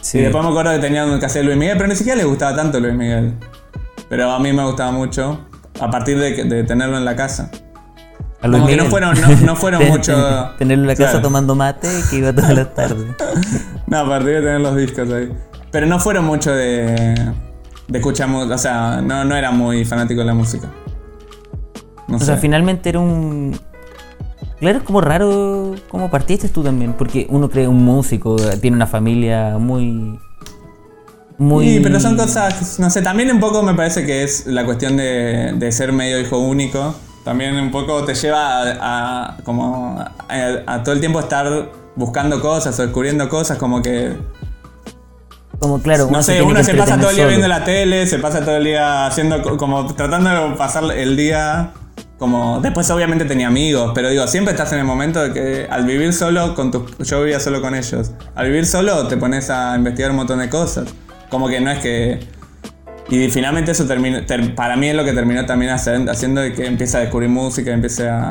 [0.00, 0.18] Sí.
[0.18, 2.54] Y después me acuerdo que tenían que hacer Luis Miguel, pero ni siquiera les gustaba
[2.54, 3.34] tanto Luis Miguel.
[4.08, 5.40] Pero a mí me gustaba mucho,
[5.80, 7.50] a partir de, de tenerlo en la casa.
[8.40, 8.90] A Luis Como que no Miguel.
[8.90, 10.14] fueron, no, no fueron Ten- mucho.
[10.14, 11.22] ten- Tenerlo en la casa Claro.
[11.22, 13.06] tomando mate que iba todas las tardes.
[13.88, 15.32] No, a partir de tener los discos ahí.
[15.72, 17.32] Pero no fueron mucho de.
[17.88, 18.28] De escuchar.
[18.30, 20.70] O sea, no, no era muy fanático de la música.
[22.06, 22.26] No O sé.
[22.26, 23.58] sea, finalmente era un.
[24.60, 28.86] Claro, es como raro cómo partiste tú también, porque uno cree un músico, tiene una
[28.86, 30.18] familia muy.
[31.38, 31.68] Muy.
[31.76, 34.96] Sí, pero son cosas, no sé, también un poco me parece que es la cuestión
[34.96, 36.94] de, de ser medio hijo único.
[37.24, 40.12] También un poco te lleva a, a- como a,
[40.66, 44.16] a todo el tiempo estar buscando cosas o descubriendo cosas, como que,
[45.58, 47.28] Como claro, no sé, uno se pasa todo el día solo.
[47.36, 51.16] viendo la tele, se pasa todo el día haciendo, co- como tratando de pasar el
[51.16, 51.70] día,
[52.16, 55.84] como, después obviamente tenía amigos, pero digo, siempre estás en el momento de que al
[55.84, 59.74] vivir solo, con tus, yo vivía solo con ellos, al vivir solo te pones a
[59.76, 60.88] investigar un montón de cosas,
[61.28, 62.20] como que no es que...
[63.10, 66.52] Y finalmente eso terminó, ter- para mí es lo que terminó también hacer- haciendo de
[66.52, 68.30] que empiece a descubrir música, empiece a...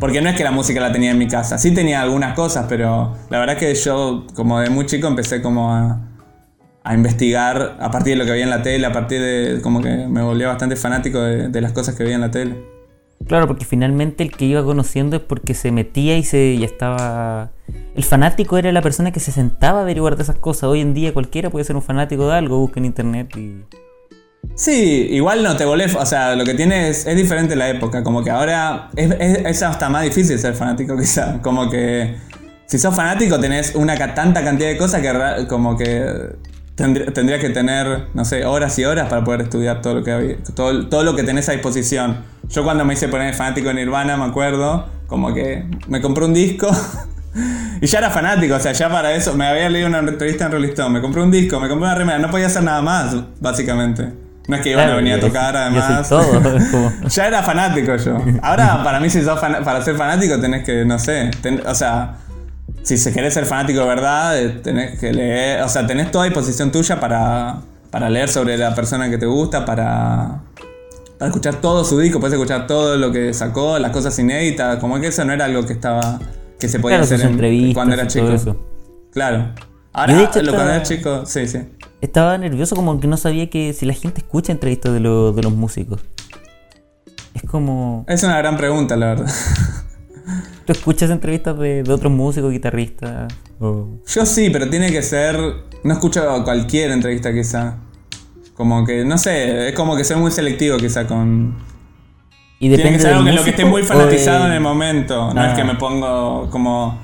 [0.00, 2.66] Porque no es que la música la tenía en mi casa, sí tenía algunas cosas,
[2.68, 5.98] pero la verdad que yo como de muy chico empecé como a,
[6.84, 9.82] a investigar a partir de lo que veía en la tele, a partir de como
[9.82, 12.56] que me volví bastante fanático de, de las cosas que veía en la tele.
[13.26, 17.50] Claro, porque finalmente el que iba conociendo es porque se metía y se ya estaba.
[17.96, 20.64] El fanático era la persona que se sentaba a averiguar de esas cosas.
[20.64, 23.64] Hoy en día cualquiera puede ser un fanático de algo, busca en internet y.
[24.54, 28.02] Sí, igual no te volvés, o sea, lo que tiene es, es diferente la época,
[28.02, 32.16] como que ahora es, es- es hasta más difícil ser fanático quizá, como que
[32.66, 36.06] si sos fanático tenés una tanta cantidad de cosas que como que
[36.78, 40.12] tendr- tendrías que tener, no sé, horas y horas para poder estudiar todo lo que
[40.12, 42.16] había- todo, todo lo que tenés a disposición.
[42.48, 46.32] Yo cuando me hice poner fanático de Nirvana, me acuerdo, como que me compré un
[46.34, 46.70] disco
[47.80, 50.52] y ya era fanático, o sea, ya para eso me había leído una entrevista en
[50.52, 53.14] Rolling Stone, me compré un disco, me compré una remera, no podía hacer nada más,
[53.40, 54.12] básicamente.
[54.48, 56.08] No es que iban a Claro, venir a tocar además.
[56.08, 56.22] todo,
[57.10, 58.16] ya era fanático yo.
[58.42, 61.74] Ahora, para mí, si sos fan- para ser fanático, tenés que, no sé, ten- o
[61.74, 62.14] sea,
[62.82, 66.24] si se querés ser fanático de verdad, eh, tenés que leer, o sea, tenés toda
[66.24, 67.60] disposición tuya para,
[67.90, 70.40] para leer sobre la persona que te gusta, para,
[71.18, 75.00] para escuchar todo su disco, puedes escuchar todo lo que sacó, las cosas inéditas, como
[75.00, 76.18] que eso no era algo que estaba,
[76.58, 78.28] que se podía Claro, hacer en- cuando era chico.
[78.30, 78.56] eso.
[79.12, 79.52] Claro.
[79.92, 81.58] Ahora, de hecho, lo cuando era estaba- chico, sí, sí.
[82.00, 85.42] Estaba nervioso como que no sabía que si la gente escucha entrevistas de, lo- de
[85.42, 86.00] los músicos.
[87.34, 88.04] Es como...
[88.08, 89.26] Es una gran pregunta, la verdad.
[90.68, 93.32] ¿Tú escuchas entrevistas de, de otros músicos, guitarristas?
[93.58, 95.34] O- Yo sí, pero tiene que ser.
[95.82, 97.78] No escucho cualquier entrevista, quizá.
[98.52, 101.56] Como que, no sé, es como que soy muy selectivo, quizá, con.
[102.60, 104.60] Y Tiene depende que ser algo en lo que esté muy fanatizado de- en el
[104.60, 105.32] momento.
[105.32, 105.56] No es Ah.
[105.56, 107.00] que me pongo como.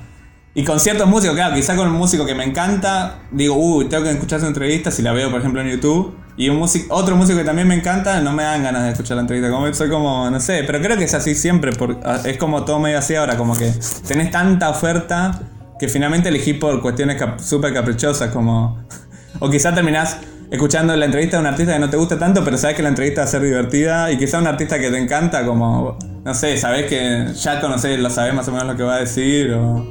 [0.53, 4.03] Y con ciertos músicos, claro, quizá con un músico que me encanta, digo, uy, tengo
[4.03, 6.13] que escuchar su entrevista si la veo, por ejemplo, en YouTube.
[6.37, 9.15] Y un músico, otro músico que también me encanta, no me dan ganas de escuchar
[9.15, 9.49] la entrevista.
[9.49, 11.71] Como soy como, no sé, pero creo que es así siempre.
[11.71, 13.71] por- es como todo medio así ahora, como que
[14.07, 15.39] tenés tanta oferta
[15.79, 18.83] que finalmente elegí por cuestiones cap- súper caprichosas, como.
[19.39, 20.17] O quizá terminás
[20.49, 22.87] escuchando la entrevista de un artista que no te gusta tanto, pero sabes que la
[22.89, 24.09] entrevista va a ser divertida.
[24.11, 25.97] Y quizá un artista que te encanta, como.
[26.23, 28.99] No sé, sabes que ya conocés, lo sabés más o menos lo que va a
[28.99, 29.85] decir, o.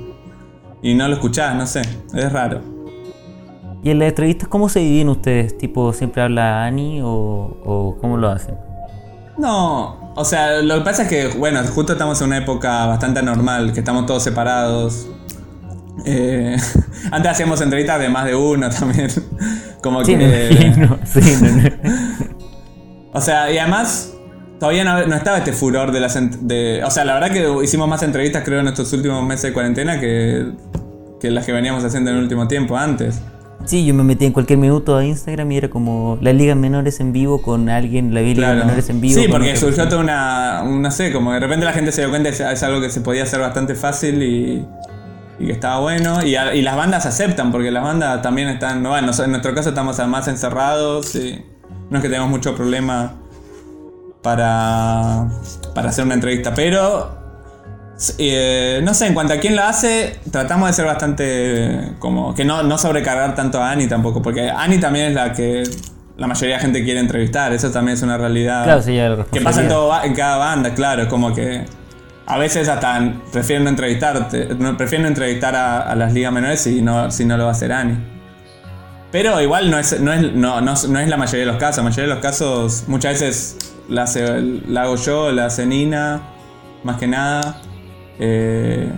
[0.83, 1.83] Y no lo escuchás, no sé,
[2.15, 2.74] es raro.
[3.85, 5.57] ¿Y en las entrevistas cómo se dividen ustedes?
[5.59, 8.57] ¿Tipo siempre habla Ani o, o cómo lo hacen?
[9.37, 13.21] No, o sea, lo que pasa es que, bueno, justo estamos en una época bastante
[13.21, 15.09] anormal, que estamos todos separados.
[16.07, 16.57] Eh,
[17.11, 19.09] antes hacíamos entrevistas de más de uno también.
[19.83, 20.17] Como Sí, que.
[20.19, 20.99] me imagino.
[21.05, 21.69] Sí, no, no.
[23.13, 24.15] O sea, y además,
[24.59, 26.17] todavía no, no estaba este furor de las.
[26.49, 29.53] De, o sea, la verdad que hicimos más entrevistas, creo, en estos últimos meses de
[29.53, 30.53] cuarentena que,
[31.21, 33.21] que las que veníamos haciendo en el último tiempo, antes.
[33.65, 37.01] Sí, yo me metí en cualquier minuto a Instagram y era como las ligas menores
[37.01, 38.59] en vivo con alguien, la Claro.
[38.61, 39.19] menores en vivo.
[39.21, 42.11] Sí, porque surgió toda una, un- No sé, como de repente la gente se dio
[42.11, 44.67] cuenta que es algo que se podía hacer bastante fácil y.
[45.41, 46.25] Y que estaba bueno.
[46.25, 48.83] Y, a- y las bandas aceptan, porque las bandas también están.
[48.83, 51.43] Bueno, en nuestro caso estamos más encerrados y.
[51.91, 53.15] No es que tengamos mucho problema
[54.23, 55.29] para.
[55.75, 56.55] Para hacer una entrevista.
[56.55, 57.24] Pero.
[58.19, 61.93] Eh, no sé, en cuanto a quién la hace, tratamos de ser bastante.
[61.99, 62.35] como.
[62.35, 64.21] que no, no sobrecargar tanto a Ani tampoco.
[64.23, 65.63] Porque Ani también es la que.
[66.17, 68.63] La mayoría de gente quiere entrevistar, eso también es una realidad.
[68.63, 71.65] Claro, sí, la Que pasa en, todo en cada banda, claro, es como que
[72.27, 74.47] a veces hasta prefieren no entrevistarte,
[74.79, 77.53] prefieren no entrevistar a, a las ligas menores si no, si no lo va a
[77.53, 77.99] hacer Ani.
[79.11, 81.79] Pero igual no es, no, es, no, no, no es la mayoría de los casos,
[81.79, 86.21] la mayoría de los casos muchas veces la, hace- la hago yo, la hace Nina,
[86.85, 87.61] más que nada.
[88.19, 88.89] Eh,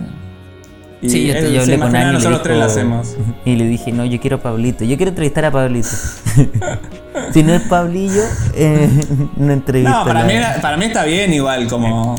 [1.01, 2.03] y Sí, yo, yo hablé con Ani.
[2.03, 3.15] y le nosotros tres lo dijo- hacemos.
[3.45, 4.83] Y le dije, no, yo quiero a Pablito.
[4.83, 5.89] Yo quiero entrevistar a Pablito.
[7.33, 8.23] si no es Pablillo,
[8.55, 8.89] eh,
[9.37, 9.91] no entrevista.
[9.91, 12.15] No, para mí, era- para mí está bien igual, como...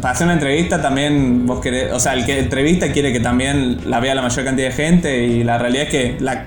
[0.00, 1.92] Para hacer una entrevista también vos querés...
[1.92, 5.24] O sea, el que entrevista quiere que también la vea la mayor cantidad de gente
[5.24, 6.46] y la realidad es que la,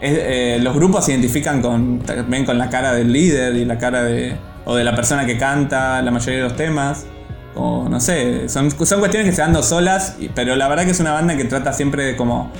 [0.00, 3.78] es- eh, los grupos se identifican con, también con la cara del líder y la
[3.78, 4.36] cara de...
[4.66, 7.06] O de la persona que canta la mayoría de los temas.
[7.54, 10.90] O no sé, son, son cuestiones que se dan dos solas, pero la verdad que
[10.90, 12.50] es una banda que trata siempre de como...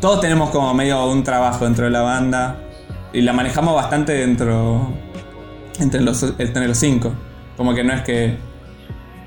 [0.00, 2.56] Todos tenemos como medio un trabajo dentro de la banda
[3.12, 4.92] y la manejamos bastante dentro
[5.78, 7.12] entre los, entre los cinco.
[7.56, 8.38] Como que no es que...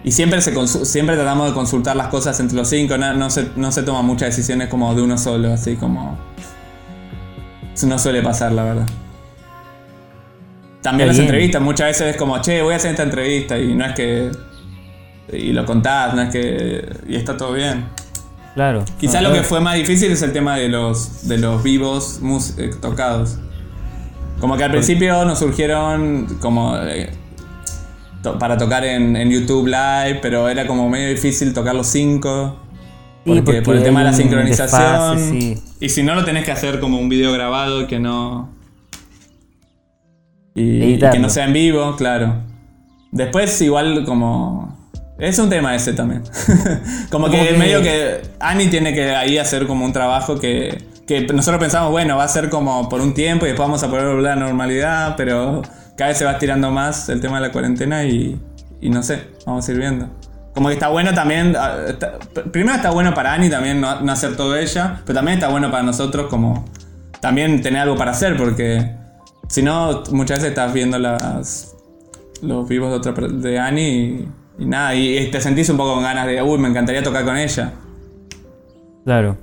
[0.04, 3.52] Y siempre, se siempre tratamos de consultar las cosas entre los cinco, no, no se,
[3.56, 6.18] no se toman muchas decisiones como de uno solo, así como...
[7.74, 8.86] Eso no suele pasar, la verdad.
[10.82, 11.30] También las bien.
[11.30, 14.32] entrevistas, muchas veces es como, che, voy a hacer esta entrevista y no es que...
[15.32, 16.86] Y lo contás, no es que...
[17.08, 17.86] Y está todo bien.
[18.56, 18.84] Claro.
[19.00, 22.20] Quizá No, lo que fue más difícil es el tema de los, de los vivos
[22.22, 23.38] mus- eh, tocados.
[24.40, 27.10] Como que al principio nos surgieron como eh,
[28.22, 32.60] to- para tocar en, en YouTube Live, pero era como medio difícil tocar los cinco.
[33.26, 34.82] Sí, Porque, por el tema de la sincronización.
[35.18, 35.64] desfase, sí.
[35.80, 38.50] Y si no, lo tenés que hacer como un video grabado que no.
[40.56, 42.44] Y, y que no sea en vivo, claro.
[43.12, 44.78] Después, igual, como.
[45.20, 46.24] Es un tema ese también.
[47.12, 51.60] como que medio que Ani tiene que ahí hacer como un trabajo que, que nosotros
[51.62, 54.32] pensamos, bueno, va a ser como por un tiempo y después vamos a poder volver
[54.32, 55.62] a la normalidad, pero
[55.96, 58.40] cada vez se va estirando más el tema de la cuarentena y,
[58.82, 60.10] y no sé, vamos a ir viendo.
[60.54, 62.18] Como que está bueno también, ah, está-
[62.52, 65.70] primero está bueno para Ani también no, no hacer todo ella, pero también está bueno
[65.72, 66.66] para nosotros como
[67.22, 68.96] también tener algo para hacer, porque
[69.48, 71.76] si no, muchas veces estás viendo las,
[72.42, 74.28] los vivos de, otra, de Ani y,
[74.60, 77.26] y nada, y, y te sentís un poco con ganas de, uy, me encantaría tocar
[77.26, 77.74] con ella.
[79.06, 79.38] Claro.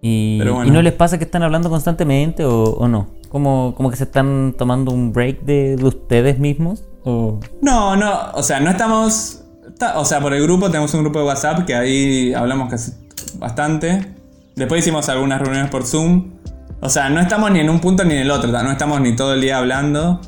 [0.00, 0.66] Y, bueno.
[0.66, 3.08] ¿y no les pasa que están hablando constantemente o, o no?
[3.30, 6.84] Como, como que se están tomando un break de, de ustedes mismos.
[7.04, 7.40] O...
[7.62, 9.42] No, no, o sea, no estamos.
[9.66, 12.92] está- o sea, por el grupo tenemos un grupo de WhatsApp que ahí hablamos casi
[13.38, 14.14] bastante.
[14.56, 16.32] Después hicimos algunas reuniones por Zoom.
[16.80, 19.16] O sea, no estamos ni en un punto ni en el otro, no estamos ni
[19.16, 20.20] todo el día hablando.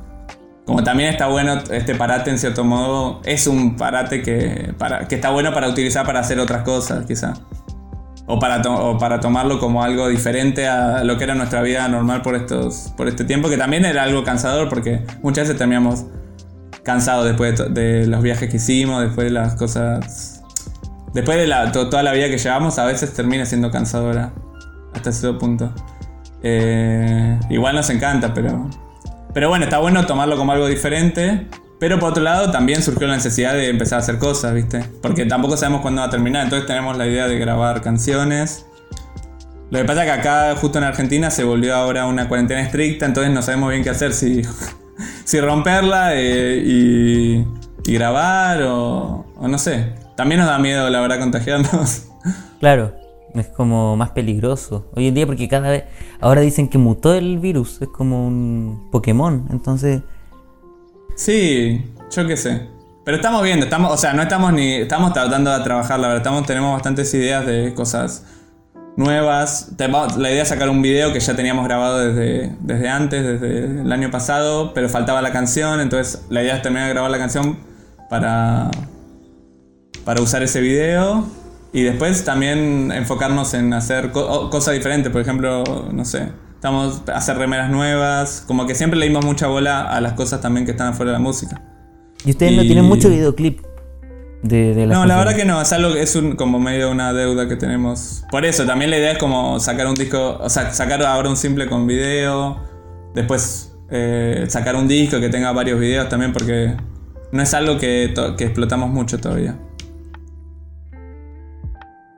[0.67, 5.15] Como también está bueno este parate en cierto modo, es un parate que, para, que
[5.15, 7.35] está bueno para utilizar para hacer otras cosas, quizá.
[8.27, 12.23] O para, o para tomarlo como algo diferente a lo que era nuestra vida normal
[12.23, 16.07] por, estos, por este tiempo, que también era algo cansador porque muchas veces terminamos
[16.83, 20.43] cansados después de, los viajes que hicimos, después de las cosas...
[21.15, 24.33] Después de toda la vida que llevamos, a veces termina siendo cansadora
[24.93, 25.73] hasta cierto punto.
[26.43, 28.69] Eh, igual nos encanta, pero...
[29.37, 31.47] Pero bueno, está bueno tomarlo como algo diferente.
[31.79, 34.83] Pero por otro lado, también surgió la necesidad de empezar a hacer cosas, ¿viste?
[35.03, 36.45] Porque tampoco sabemos cuándo va a terminar.
[36.45, 38.65] Entonces tenemos la idea de grabar canciones.
[39.71, 43.05] Lo que pasa es que acá, justo en Argentina, se volvió ahora una cuarentena estricta.
[43.05, 44.15] Entonces no sabemos bien qué hacer.
[44.15, 44.41] Si,
[45.25, 47.47] si romperla eh, y,
[47.93, 49.93] grabar o, o no sé.
[50.17, 52.05] También nos da miedo, la verdad, contagiarnos.
[52.59, 52.95] Claro,
[53.41, 54.91] es como más peligroso.
[54.95, 55.85] Hoy en día porque cada vez...
[56.21, 59.47] Ahora dicen que mutó el virus, es como un Pokémon.
[59.51, 60.03] Entonces...
[61.17, 62.77] Sí, yo qué sé.
[63.07, 64.75] Pero estamos viendo, estamos, o sea, no estamos ni.
[64.75, 66.23] Estamos tratando de trabajar, la verdad.
[66.23, 68.27] Estamos, tenemos bastantes ideas de cosas
[68.97, 69.71] nuevas.
[69.79, 73.93] La idea es sacar un video que ya teníamos grabado desde, desde antes, desde el
[73.93, 75.81] año pasado, pero faltaba la canción.
[75.81, 77.59] Entonces, la idea es terminar de grabar la canción
[78.11, 78.73] para.
[80.05, 81.27] para usar ese video.
[81.77, 85.13] Y después también enfocarnos en hacer co- cosas diferentes.
[85.13, 85.63] Por ejemplo,
[85.93, 86.31] no sé.
[86.55, 88.43] Estamos a hacer remeras nuevas.
[88.47, 91.19] Como que siempre le dimos mucha bola a las cosas también que están afuera de
[91.19, 91.61] la música.
[92.25, 93.61] Y ustedes no tienen mucho videoclip
[94.43, 97.13] de, de las No, la verdad que no, es algo es un, como medio una
[97.13, 98.25] deuda que tenemos.
[98.31, 101.37] Por eso, también la idea es como sacar un disco, o sea, sacar ahora un
[101.37, 102.59] simple con video,
[103.15, 106.75] después eh, sacar un disco que tenga varios videos también, porque
[107.33, 109.59] no es algo que explotamos mucho todavía.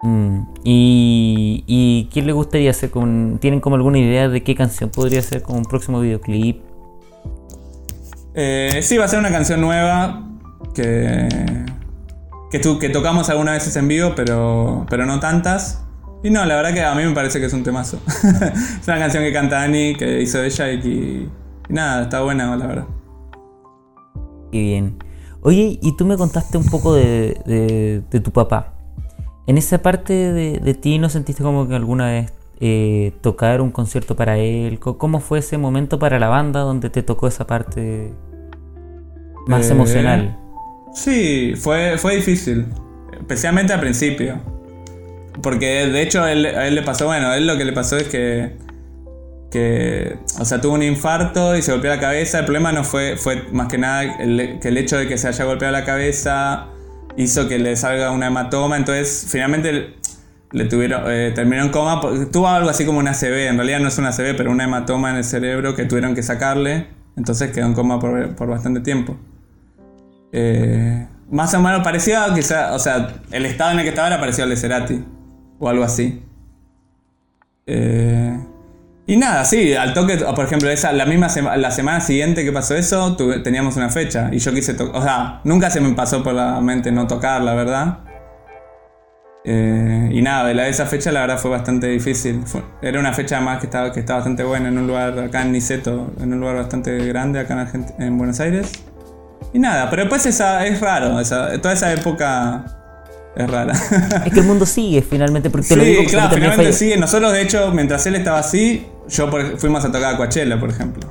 [0.03, 3.39] Mm, ¿Y, ¿Y quién le gustaría hacer con...
[3.41, 6.63] ¿Tienen como alguna idea de qué canción podría ser como un próximo videoclip?
[8.35, 10.25] Eh, sí, va a ser una canción nueva
[10.75, 11.29] que,
[12.53, 15.85] que, tu- que tocamos algunas veces en vivo, pero, pero no tantas.
[16.23, 17.99] Y no, la verdad que a mí me parece que es un temazo.
[18.81, 20.89] es una canción que canta Annie, que hizo ella y que...
[20.89, 21.29] y
[21.69, 22.87] nada, está buena, la verdad.
[24.53, 24.97] Qué bien.
[25.43, 28.75] Oye, y tú me contaste un poco de, de- de tu papá.
[29.49, 33.71] En esa parte de, de ti, ¿no sentiste como que alguna vez eh, tocar un
[33.71, 34.79] concierto para él?
[34.79, 38.13] ¿Cómo fue ese momento para la banda donde te tocó esa parte
[39.47, 40.37] más Eh, emocional?
[40.95, 42.67] Sí, fue, fue difícil.
[43.19, 44.39] Especialmente al principio.
[45.43, 47.73] Porque de hecho a él, a él le pasó, bueno, a él lo que le
[47.73, 48.53] pasó es que.
[49.51, 50.17] que.
[50.41, 52.41] O sea, tuvo un infarto y se golpeó la cabeza.
[52.41, 55.29] El problema no fue, fue más que nada el- que el hecho de que se
[55.29, 56.67] haya golpeado la cabeza
[57.19, 58.77] hizo que le salga una hematoma.
[58.77, 59.97] Entonces, finalmente
[60.53, 61.03] le tuvieron.
[61.07, 62.01] eh, terminó en coma.
[62.33, 63.49] Tuvo algo así como una ACV.
[63.49, 66.23] En realidad no es una ACV, pero una hematoma en el cerebro que tuvieron que
[66.23, 66.87] sacarle.
[67.17, 69.17] Entonces quedó en coma por, bastante tiempo.
[70.33, 74.21] Eh, más o menos parecido quizá, o sea, el estado en el que estaba era
[74.21, 75.05] parecido al de Cerati,
[75.59, 76.23] o algo así.
[77.67, 78.39] Eh,
[79.09, 82.53] y nada, sí, al toque, por ejemplo, esa, la misma sema- la semana siguiente que
[82.53, 86.23] pasó eso, teníamos una fecha y yo quise tocar, o sea, nunca se me pasó
[86.23, 87.99] por la mente no tocar, la verdad.
[89.45, 92.45] Eh, y nada, la esa fecha la verdad fue bastante difícil.
[92.83, 95.53] Era una fecha más que estaba, que estaba bastante buena en un lugar acá en
[95.53, 98.71] Niceto, en un lugar bastante grande acá en, Argent- en Buenos Aires.
[99.55, 101.17] Y nada, pero después esa, es raro,
[101.63, 102.78] toda esa época
[103.37, 103.73] es rara.
[104.27, 106.93] Es que el mundo sigue finalmente, porque te lo sí, digo porque claro, finalmente sí.
[106.99, 110.71] Nosotros, de hecho, mientras él estaba así, yo por- fuimos a tocar a Coachella, por
[110.71, 111.09] ejemplo.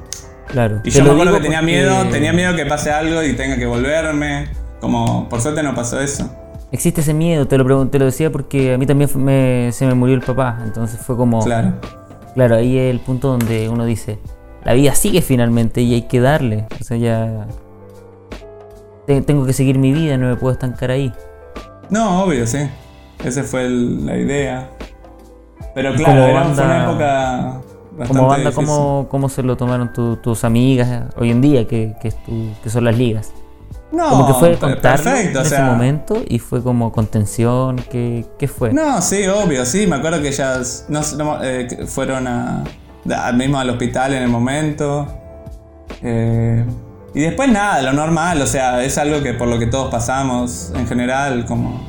[0.48, 0.82] Claro.
[0.84, 3.24] Y yo me lo acuerdo que digo tenía porque miedo, tenía miedo que pase algo
[3.24, 4.48] y tenga que volverme.
[4.80, 6.30] Como, por suerte no pasó eso.
[6.72, 9.94] Existe ese miedo, te lo, te lo decía porque a mí también me- se me
[9.94, 11.44] murió el papá, entonces fue como...
[11.44, 11.74] Claro.
[12.36, 14.20] Claro, ahí es el punto donde uno dice,
[14.64, 16.68] la vida sigue finalmente y hay que darle.
[16.80, 17.48] O sea, ya...
[19.06, 21.12] te- tengo que seguir mi vida, no me puedo estancar ahí.
[21.90, 22.60] No, obvio, sí.
[23.24, 24.70] Esa fue el- la idea.
[25.74, 27.62] Pero claro, como era- fue una banda- época
[27.98, 28.52] bastante Como banda.
[28.52, 32.52] ¿cómo, cómo se lo tomaron tu- tus amigas hoy en día, que, que, es tu-
[32.64, 33.32] que son las ligas?
[33.92, 38.26] No, Como que fue contarlo perfecto, en o ese momento y fue como contención, ¿qué,
[38.38, 38.74] qué fue?
[38.74, 39.88] No, sí, obvio, sí.
[39.88, 42.64] Me acuerdo que ellas no, no, eh, fueron a,
[43.16, 45.08] a- mismo al hospital en el momento.
[46.02, 46.66] Eh,
[47.18, 50.72] y después nada, lo normal, o sea, es algo que por lo que todos pasamos
[50.76, 51.84] en general, como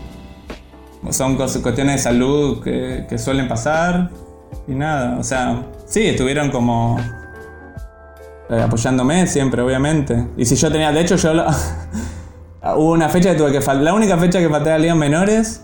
[1.11, 4.09] son cuestiones de salud que, suelen pasar.
[4.66, 6.99] Y nada, o sea, sí, estuvieron como
[8.49, 10.29] eh, apoyándome siempre, obviamente.
[10.39, 11.45] Y si yo tenía, de hecho, yo lo-
[12.76, 13.85] hubo una fecha que tuve que faltar.
[13.85, 15.62] La única fecha que falté a ligas menores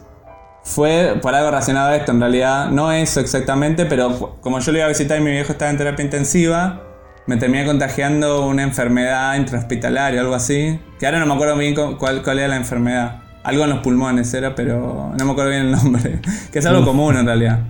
[0.63, 2.69] fue por algo relacionado a esto, en realidad.
[2.69, 5.79] No eso exactamente, pero como yo lo iba a visitar y mi viejo estaba en
[5.79, 6.83] terapia intensiva,
[7.27, 10.79] me terminé contagiando una enfermedad intrahospitalaria, algo así.
[10.99, 13.23] Que ahora no me acuerdo bien cu- cuál, cuál era la enfermedad.
[13.43, 16.21] Algo en los pulmones era, pero no me acuerdo bien el nombre.
[16.53, 17.61] que es algo común en realidad.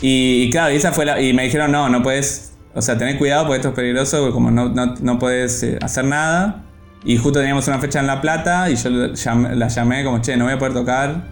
[0.00, 2.98] Y, y claro, y esa fue la, y me dijeron, no, no puedes, o sea,
[2.98, 6.62] tener cuidado porque esto es peligroso, porque como no, no, no puedes eh, hacer nada.
[7.04, 10.20] Y justo teníamos una fecha en La Plata y yo la llamé, la llamé como,
[10.20, 11.22] che, no voy a poder tocar.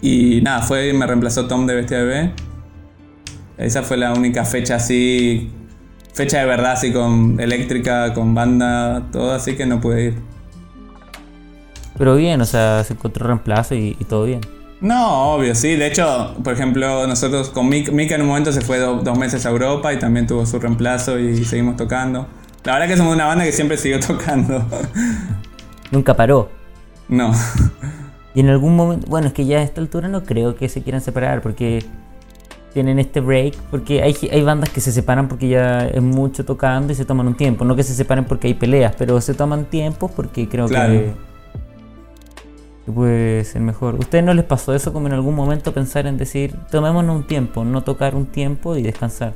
[0.00, 2.32] Y nada, fue, me reemplazó Tom de Bestia Bebé.
[3.56, 5.50] Esa fue la única fecha así,
[6.18, 10.14] fecha de verdad, así con eléctrica, con banda, todo, así que no pude ir.
[11.96, 14.40] Pero bien, o sea, se encontró reemplazo y, y todo bien.
[14.80, 15.74] No, obvio, sí.
[15.76, 19.18] De hecho, por ejemplo, nosotros con Mika, Mika en un momento se fue do- dos
[19.18, 22.26] meses a Europa y también tuvo su reemplazo y seguimos tocando.
[22.64, 24.64] La verdad que somos una banda que siempre siguió tocando.
[25.90, 26.50] Nunca paró.
[27.08, 27.32] no.
[28.34, 30.82] Y en algún momento, bueno, es que ya a esta altura no creo que se
[30.82, 31.84] quieran separar porque
[32.78, 36.92] tienen este break, porque hay, hay bandas que se separan porque ya es mucho tocando
[36.92, 39.64] y se toman un tiempo, no que se separen porque hay peleas, pero se toman
[39.64, 40.92] tiempos porque creo Claro.
[40.92, 41.12] que,
[42.86, 43.96] que puede ser mejor.
[43.96, 47.64] ¿Ustedes no les pasó eso como en algún momento pensar en decir, tomémonos un tiempo,
[47.64, 49.32] no tocar un tiempo y descansar?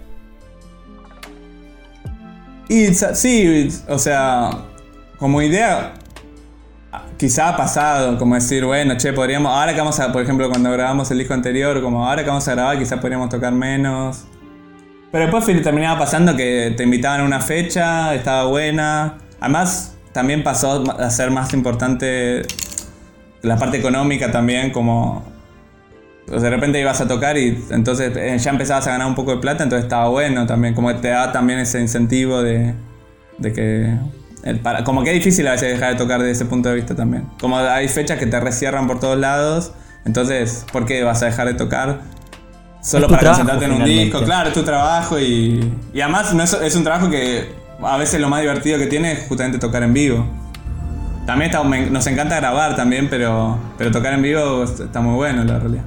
[2.68, 4.50] Y sí, o sea,
[5.18, 5.94] como idea,
[7.16, 10.70] quizá ha pasado, como decir, bueno, che, podríamos, ahora que vamos a, por ejemplo, cuando
[10.70, 14.24] grabamos el disco anterior, como ahora que vamos a grabar, quizá podríamos tocar menos.
[15.10, 19.18] Pero después terminaba pasando que te invitaban a una fecha, estaba buena.
[19.40, 22.42] Además, también pasó a ser más importante
[23.42, 25.24] la parte económica también, como
[26.28, 29.32] sea, de repente ibas a tocar y entonces eh, ya empezabas a ganar un poco
[29.32, 32.74] de plata, entonces estaba bueno también, como te da también ese incentivo de,
[33.38, 33.98] de que...
[34.62, 36.94] para- como que es difícil a veces dejar de tocar desde ese punto de vista
[36.94, 37.26] también.
[37.40, 39.72] Como hay fechas que te recierran por todos lados,
[40.04, 42.00] entonces, ¿por qué vas a dejar de tocar?
[42.82, 46.42] Solo para trabajo, concentrarte en un disco, claro, es tu trabajo y, y además no
[46.42, 49.84] es, es un trabajo que a veces lo más divertido que tiene es justamente tocar
[49.84, 50.26] en vivo.
[51.26, 55.44] También está- me- nos encanta grabar también, pero, pero tocar en vivo está muy bueno,
[55.44, 55.84] la realidad.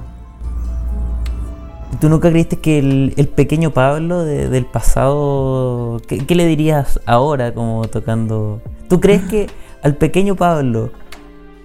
[1.96, 6.46] ¿Y ¿Tú nunca creíste que el, el pequeño Pablo de- del pasado, ¿qué, qué le
[6.46, 8.62] dirías ahora como tocando?
[8.88, 10.92] ¿Tú crees que al pequeño Pablo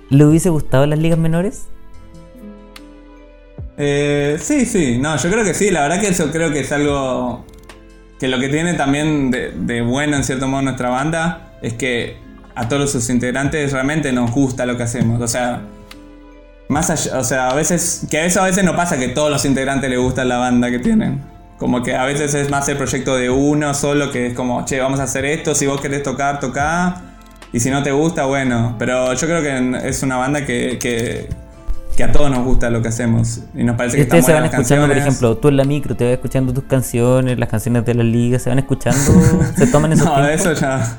[0.09, 1.69] le hubiese gustado las ligas menores?
[3.77, 6.71] Eh, sí, sí, no, yo creo que sí, la verdad que eso creo que es
[6.71, 7.45] algo
[8.19, 12.17] que lo que tiene también de, de bueno en cierto modo nuestra banda es que
[12.55, 15.21] a todos sus integrantes realmente nos gusta lo que hacemos.
[15.21, 15.63] O sea,
[16.71, 19.43] más allá, o sea, a veces, que eso a veces no pasa que todos los
[19.45, 21.21] integrantes les gusta la banda que tienen.
[21.57, 24.79] Como que a veces es más el proyecto de uno solo, que es como, che,
[24.79, 27.01] vamos a hacer esto, si vos querés tocar, tocá.
[27.53, 28.75] Y si no te gusta, bueno.
[28.79, 31.27] Pero yo creo que es una banda que, que,
[31.95, 33.41] que a todos nos gusta lo que hacemos.
[33.53, 36.05] Y nos parece que ustedes se van escuchando, por ejemplo, tú en la micro te
[36.05, 38.99] vas escuchando tus canciones, las canciones de la liga, se van escuchando,
[39.57, 40.33] se toman esos No, tiempos.
[40.33, 40.97] eso ya,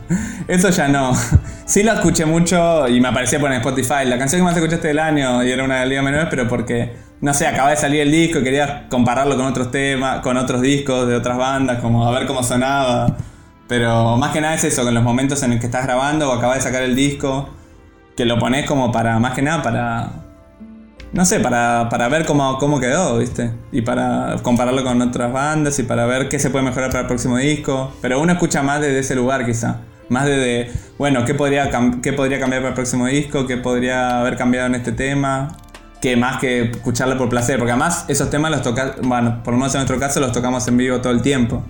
[0.49, 1.13] eso ya no.
[1.65, 4.05] Sí lo escuché mucho y me aparecía por en Spotify.
[4.05, 6.95] La canción que más escuchaste del año y era una de Liga Menores, pero porque,
[7.21, 10.61] no sé, acaba de salir el disco y quería compararlo con otros temas, con otros
[10.61, 13.17] discos de otras bandas, como a ver cómo sonaba.
[13.67, 16.35] Pero más que nada es eso, con los momentos en el que estás grabando o
[16.35, 17.49] acabas de sacar el disco,
[18.17, 20.11] que lo pones como para, más que nada para,
[21.13, 23.51] no sé, para, para ver cómo, cómo quedó, ¿viste?
[23.71, 27.07] Y para compararlo con otras bandas y para ver qué se puede mejorar para el
[27.07, 27.93] próximo disco.
[28.01, 29.81] Pero uno escucha más desde ese lugar, quizá.
[30.09, 31.71] Más desde, bueno, ¿qué podría,
[32.03, 33.47] qué podría cambiar para el próximo disco?
[33.47, 35.57] ¿Qué podría haber cambiado en este tema?
[36.01, 37.59] Que más que escucharlo por placer.
[37.59, 40.67] Porque además esos temas los tocas, bueno, por lo menos en nuestro caso los tocamos
[40.67, 41.63] en vivo todo el tiempo.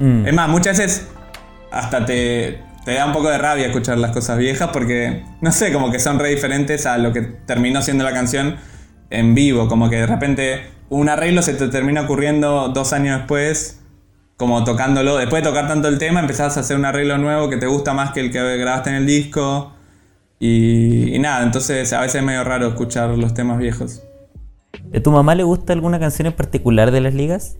[0.00, 0.26] Mm.
[0.26, 1.08] Es más, muchas veces
[1.70, 5.72] hasta te, te da un poco de rabia escuchar las cosas viejas porque, no sé,
[5.72, 8.56] como que son re diferentes a lo que terminó siendo la canción
[9.10, 9.68] en vivo.
[9.68, 13.80] Como que de repente un arreglo se te termina ocurriendo dos años después,
[14.36, 15.16] como tocándolo.
[15.16, 17.92] Después de tocar tanto el tema, empezás a hacer un arreglo nuevo que te gusta
[17.92, 19.74] más que el que grabaste en el disco.
[20.38, 24.02] Y, y nada, entonces a veces es medio raro escuchar los temas viejos.
[24.94, 27.59] ¿A tu mamá le gusta alguna canción en particular de las ligas?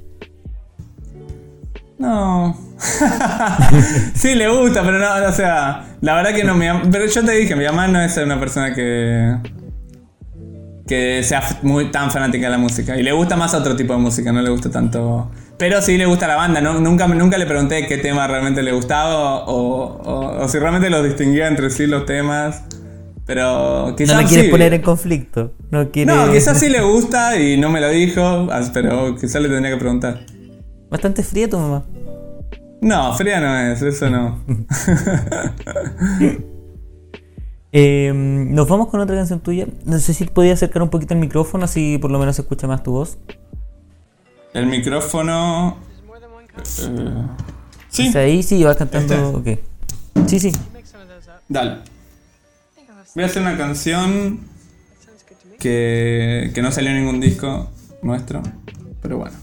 [2.00, 2.56] No.
[4.14, 7.32] sí, le gusta, pero no, o sea, la verdad que no me Pero yo te
[7.32, 9.36] dije, mi mamá no es una persona que.
[10.88, 12.96] que sea muy tan fanática de la música.
[12.96, 15.30] Y le gusta más otro tipo de música, no le gusta tanto.
[15.58, 18.72] Pero sí le gusta la banda, no- nunca, nunca le pregunté qué tema realmente le
[18.72, 19.52] gustaba o,
[20.02, 22.62] o- o si realmente los distinguía entre sí los temas.
[23.26, 24.16] Pero quizás.
[24.16, 24.50] no la quieres sí.
[24.50, 25.52] poner en conflicto.
[25.70, 26.12] No, quiere...
[26.12, 29.78] No, quizás sí le gusta y no me lo dijo, pero quizás le tendría que
[29.78, 30.20] preguntar.
[30.90, 31.84] Bastante fría tu mamá.
[32.82, 34.38] No, fría no es, eso no.
[37.72, 39.64] Eh, nos vamos con otra canción tuya.
[39.84, 42.66] No sé si podías acercar un poquito el micrófono, así por lo menos se escucha
[42.66, 43.16] más tu voz.
[44.52, 45.76] El micrófono.
[46.58, 47.26] eh,
[47.88, 49.38] sí, O sea, ahí sí vas cantando.
[49.38, 49.62] Este.
[50.16, 50.26] Ok.
[50.26, 50.52] Sí, sí.
[51.48, 51.76] dale.
[53.14, 54.40] Voy a hacer una canción
[55.60, 57.70] que, que no salió en ningún disco
[58.02, 58.42] nuestro,
[59.00, 59.36] pero bueno.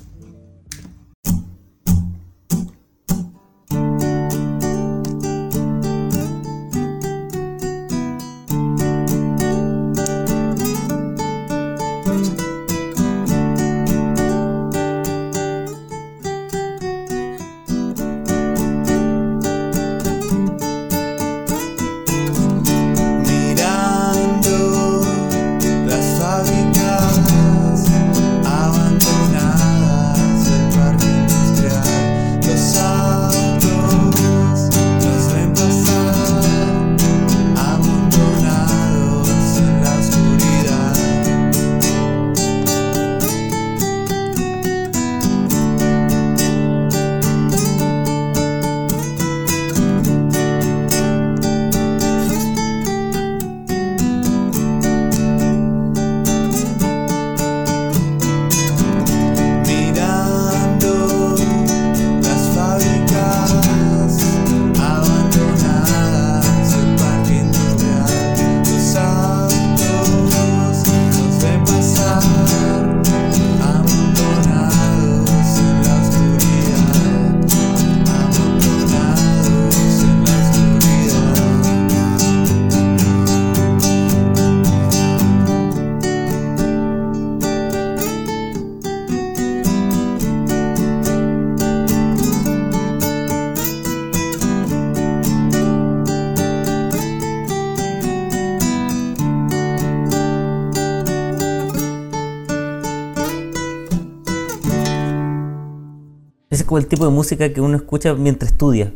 [106.78, 108.94] El tipo de música que uno escucha mientras estudia.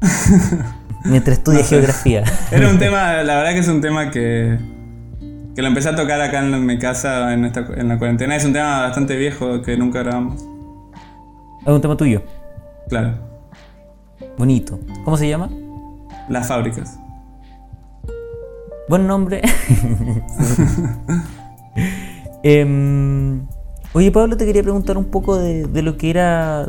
[1.04, 2.24] mientras estudia geografía.
[2.50, 4.58] Era un tema, la verdad que es un tema que,
[5.54, 8.36] que lo empecé a tocar acá en mi casa en, esta, en la cuarentena.
[8.36, 10.42] Es un tema bastante viejo que nunca grabamos.
[11.62, 12.22] Es un tema tuyo.
[12.88, 13.14] Claro,
[14.36, 14.78] Bonito.
[15.04, 15.50] ¿Cómo se llama?
[16.28, 16.98] las fábricas.
[18.88, 19.42] Buen nombre.
[22.46, 23.46] Em,
[23.94, 26.68] oye, Pablo, te quería preguntar un poco de, de lo que era.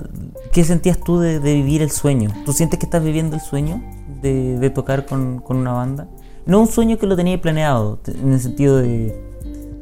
[0.53, 2.29] ¿Qué sentías tú de, vivir el sueño?
[2.45, 3.83] ¿Tú sientes que estás viviendo el sueño
[4.21, 6.07] de, de tocar con, con una banda.
[6.45, 9.19] No un sueño que lo tenía planeado, en el sentido de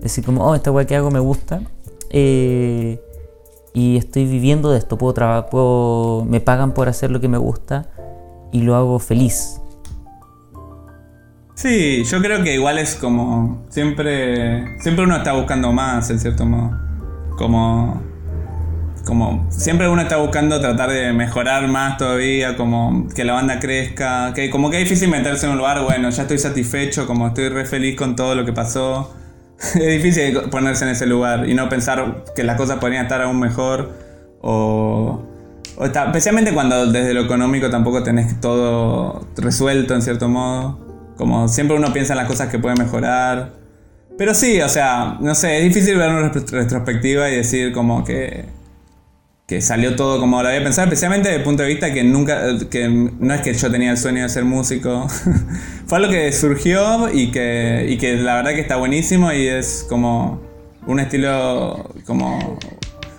[0.02, 1.62] decir como, oh, esta weá que hago me gusta.
[2.10, 3.00] eh,
[3.76, 7.40] y estoy viviendo de esto, puedo trabajar, puedo, me pagan por hacer lo que me
[7.40, 7.90] gusta
[8.52, 9.60] y lo hago feliz.
[11.56, 13.64] Sí, yo creo que igual es como.
[13.70, 14.80] Siempre.
[14.80, 16.72] Siempre uno está buscando más, en cierto modo.
[17.44, 18.02] Como.
[19.06, 19.46] Como.
[19.52, 24.34] Siempre uno está buscando tratar de mejorar más todavía, como que la banda crezca.
[24.34, 27.50] Que como que es difícil meterse en un lugar, bueno, ya estoy satisfecho, como estoy
[27.50, 29.14] re feliz con todo lo que pasó.
[29.60, 33.42] es difícil ponerse en ese lugar y no pensar que las cosas podrían estar aún
[33.42, 33.92] mejor.
[34.42, 35.22] O.
[35.76, 40.80] o está- especialmente cuando desde lo económico tampoco tenés todo resuelto en cierto modo.
[41.18, 43.62] Como siempre uno piensa en las cosas que puede mejorar.
[44.18, 48.04] Pero sí, o sea, no sé, es difícil ver una retro- retrospectiva y decir como
[48.04, 48.46] que,
[49.48, 52.42] que salió todo como lo había pensado, especialmente desde el punto de vista que nunca,
[52.70, 55.08] que no es que yo tenía el sueño de ser músico,
[55.88, 59.86] fue algo que surgió y que, y que la verdad que está buenísimo y es
[59.90, 60.42] como
[60.86, 62.58] un estilo, como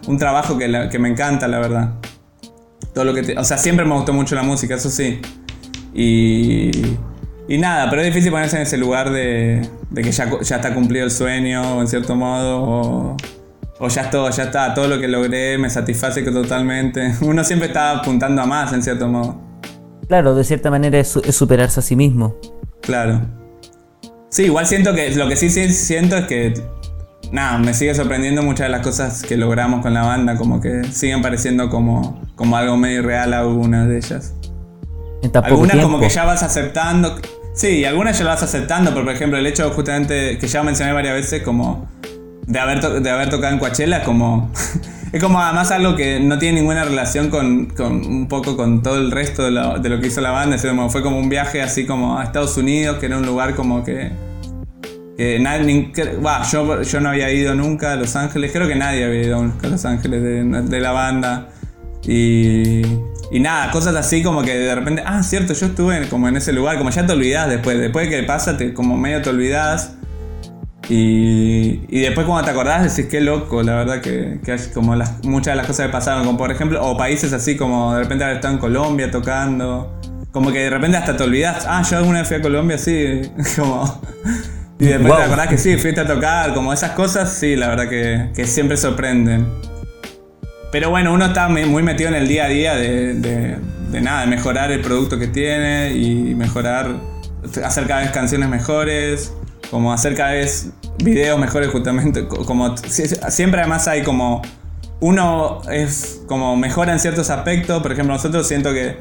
[0.07, 1.95] un trabajo que, que me encanta, la verdad.
[2.95, 5.21] Todo lo que te- o sea, siempre me gustó mucho la música, eso sí.
[5.93, 6.71] Y,
[7.49, 10.75] y nada, pero es difícil ponerse en ese lugar de, de que ya, ya está
[10.75, 13.16] cumplido el sueño, en cierto modo, o,
[13.79, 17.15] o ya es todo, ya está, todo lo que logré me satisface totalmente.
[17.23, 19.41] Uno siempre está apuntando a más, en cierto modo.
[20.09, 22.37] Claro, de cierta manera es, su- es superarse a sí mismo.
[22.83, 23.21] Claro.
[24.29, 26.55] Sí, igual siento que lo que sí, sí siento es que
[27.31, 30.83] nada, me sigue sorprendiendo muchas de las cosas que logramos con la banda, como que
[30.91, 34.35] siguen pareciendo como, como algo medio irreal algunas de ellas.
[35.23, 35.89] En tan poco Algunas tiempo.
[35.93, 37.16] como que ya vas aceptando.
[37.55, 40.93] Sí, algunas ya las vas aceptando, pero por ejemplo el hecho justamente que ya mencioné
[40.93, 41.89] varias veces como
[42.49, 44.51] de haber, de haber tocado en Coachella, como
[45.13, 48.97] es como además algo que no tiene ninguna relación con, con un poco con todo
[48.97, 50.59] el resto de lo, de lo que hizo la banda,
[50.89, 54.11] fue como un viaje así como a Estados Unidos, que era un lugar como que...
[55.17, 55.93] que nadie,
[56.51, 59.69] yo, yo no había ido nunca a Los Ángeles, creo que nadie había ido a
[59.69, 61.51] Los Ángeles de, de la banda.
[62.03, 62.83] Y,
[63.31, 66.53] y nada, cosas así como que de repente, ah, cierto, yo estuve como en ese
[66.53, 69.95] lugar, como ya te olvidás después, después de que pasa, te, como medio te olvidás.
[70.89, 74.95] Y, y después cuando te acordás decís qué loco, la verdad que, que hay como
[74.95, 78.03] las, muchas de las cosas que pasaron, como por ejemplo, o países así como de
[78.03, 79.99] repente haber estado en Colombia tocando,
[80.31, 83.23] como que de repente hasta te olvidás, ah, yo alguna vez fui a Colombia, sí,
[83.57, 84.01] como...
[84.79, 85.17] Y después Wow.
[85.17, 88.45] te acordás que sí, fuiste a tocar, como esas cosas, sí, la verdad que, que
[88.47, 89.47] siempre sorprenden.
[90.75, 93.57] Pero bueno, uno está muy metido en el día a día de, de-
[93.93, 96.97] de nada, de mejorar el producto que tiene y mejorar,
[97.65, 99.33] hacer cada vez canciones mejores,
[99.71, 104.43] como hacer cada vez videos mejores justamente, co- como si- siempre además hay como,
[104.99, 108.97] uno es como mejora en ciertos aspectos, por ejemplo nosotros siento que,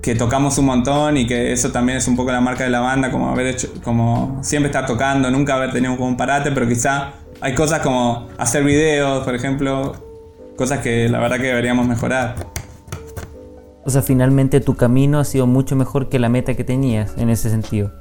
[0.00, 2.78] que tocamos un montón y que eso también es un poco la marca de la
[2.78, 6.68] banda, como haber hecho, como siempre estar tocando, nunca haber tenido como un parate, pero
[6.68, 7.10] quizá
[7.40, 10.05] hay cosas como hacer videos, por ejemplo,
[10.56, 12.34] cosas que la verdad que deberíamos mejorar.
[13.84, 17.30] O sea, finalmente tu camino ha sido mucho mejor que la meta que tenías en
[17.30, 17.92] ese sentido.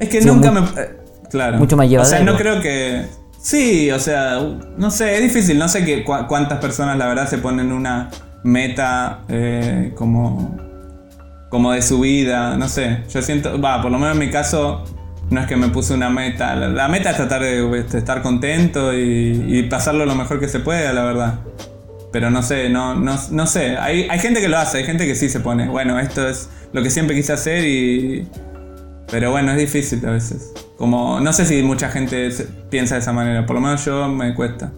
[0.00, 0.60] Es que nunca me...
[0.60, 0.96] eh,
[1.30, 1.58] claro.
[1.58, 2.32] mucho más O sea, llevadero.
[2.32, 3.06] no creo que...
[3.40, 4.40] Sí, o sea,
[4.76, 8.10] no sé, es difícil, no sé que, cu- cuántas personas la verdad se ponen una
[8.42, 10.56] meta eh, como,
[11.48, 14.84] como de su vida, no sé, yo siento, va, por lo menos en mi caso
[15.30, 18.22] no es que me puse una meta, la, la meta es tratar de, este, estar
[18.22, 21.34] contento y, y pasarlo lo mejor que se pueda, la verdad.
[22.12, 23.76] Pero no sé, no, no, no sé.
[23.76, 25.68] Hay, hay gente que lo hace, hay gente que sí se pone.
[25.68, 28.26] Bueno, esto es lo que siempre quise hacer y.
[29.10, 30.52] Pero bueno, es difícil a veces.
[30.76, 32.30] Como, no sé si mucha gente
[32.70, 33.46] piensa de esa manera.
[33.46, 34.72] Por lo menos yo me cuesta.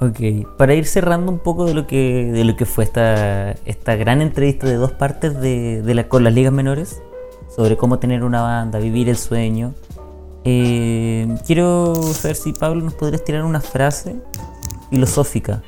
[0.00, 3.96] Ok, para ir cerrando un poco de lo que, de lo que fue esta, esta
[3.96, 7.02] gran entrevista de dos partes de, de la, con las ligas menores,
[7.54, 9.74] sobre cómo tener una banda, vivir el sueño,
[10.44, 14.16] eh, quiero saber si Pablo nos podrías tirar una frase
[14.90, 15.62] filosófica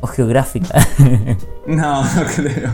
[0.00, 0.86] o geográfica
[1.66, 2.70] No, no creo.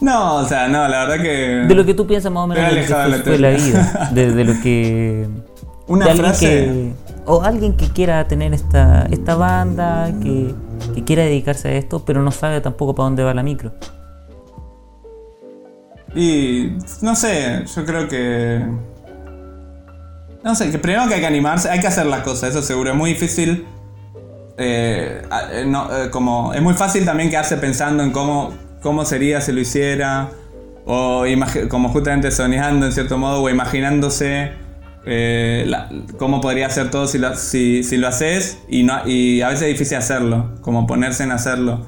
[0.00, 1.28] No, o sea, no, la verdad que.
[1.68, 3.50] de lo que tú piensas más o menos de lo que alejado de fue, la
[3.50, 5.28] la vida, de, de lo que
[5.88, 6.46] Una de alguien frase.
[6.46, 6.92] que-
[7.26, 10.54] o alguien que quiera tener esta, esta banda, que,
[10.94, 13.72] que quiera dedicarse a esto, pero no sabe tampoco para dónde va la micro.
[16.14, 16.72] Y
[17.02, 18.64] no sé, yo creo que.
[20.42, 22.90] No sé, que primero que hay que animarse, hay que hacer las cosas, eso seguro.
[22.90, 23.66] Es muy difícil.
[24.62, 25.22] Eh,
[25.52, 29.60] eh, eh, como, es muy fácil también quedarse pensando en cómo, cómo sería si lo
[29.60, 30.28] hiciera.
[30.84, 31.24] O
[31.68, 34.52] como justamente soñando en cierto modo, o imaginándose
[36.18, 38.58] cómo podría ser todo si lo, si lo haces.
[38.68, 41.86] Y, no, y a veces es difícil hacerlo, como ponerse en hacerlo.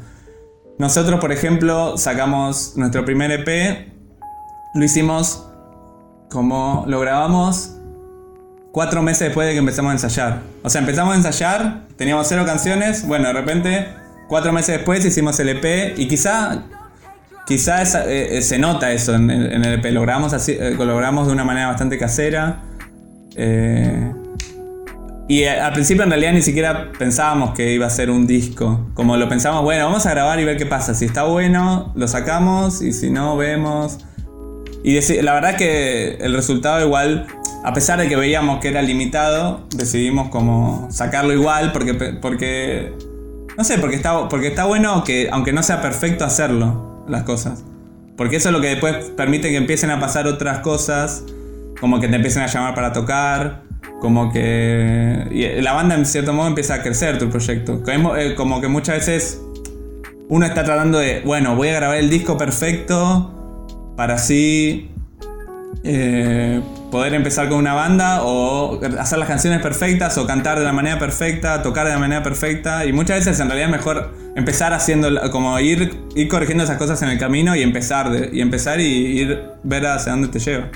[0.78, 3.88] Nosotros, por ejemplo, sacamos nuestro primer EP,
[4.74, 5.46] lo hicimos
[6.30, 7.76] como lo grabamos
[8.72, 10.40] cuatro meses después de que empezamos a ensayar.
[10.62, 13.86] O sea, empezamos a ensayar, teníamos cero canciones, bueno, de repente,
[14.28, 16.62] cuatro meses después hicimos el EP y quizá,
[17.46, 21.44] quizá eh, eh, se nota eso en, el- EP, lo grabamos, así, eh, de una
[21.44, 22.62] manera bastante casera.
[25.28, 28.90] y al principio en realidad ni siquiera pensábamos que iba a ser un disco.
[28.94, 30.94] Como lo pensamos, bueno, vamos a grabar y ver qué pasa.
[30.94, 33.98] Si está bueno, lo sacamos y si no, vemos.
[34.84, 37.26] Y la verdad que el resultado igual,
[37.64, 42.92] a pesar de que veíamos que era limitado, decidimos como sacarlo igual porque, porque
[43.56, 47.64] no sé, porque está, porque está bueno que aunque no sea perfecto hacerlo, las cosas.
[48.16, 51.24] Porque eso es lo que después permite que empiecen a pasar otras cosas,
[51.80, 53.62] como que te empiecen a llamar para tocar,
[54.00, 57.82] como que y la banda en cierto modo empieza a crecer tu proyecto.
[58.16, 59.40] Eh, como que muchas veces
[60.28, 63.30] uno está tratando de, bueno, voy a grabar el disco perfecto
[63.96, 64.90] para así
[65.84, 66.60] eh,
[66.92, 70.98] poder empezar con una banda o hacer las canciones perfectas o cantar de la manera
[70.98, 75.08] perfecta, tocar de la manera perfecta y muchas veces en realidad es mejor empezar haciendo
[75.32, 78.84] como ir, ir corrigiendo esas cosas en el camino y empezar de- y empezar y
[78.84, 80.68] ir ver hacia dónde te lleva.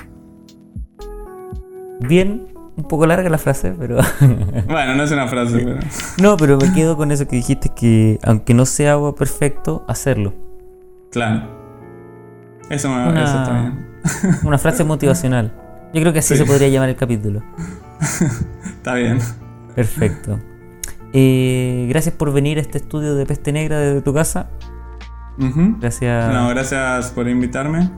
[2.01, 3.99] Bien, un poco larga la frase, pero...
[4.69, 5.79] Bueno, no es una frase, pero
[6.21, 10.35] no, pero me quedo con eso que dijiste, que aunque no sea algo perfecto, hacerlo.
[11.13, 11.55] claro.
[12.71, 13.87] Eso, me- Una- eso está bien.
[14.45, 15.53] Una frase motivacional.
[15.95, 16.39] Yo creo que así Sí.
[16.39, 17.43] se podría llamar el capítulo.
[18.65, 19.19] Está bien.
[19.75, 20.39] Perfecto.
[21.13, 24.49] Eh, gracias por venir a este estudio de Peste Negra desde tu casa.
[25.39, 26.33] Gracias.
[26.33, 27.91] No, gracias por invitarme.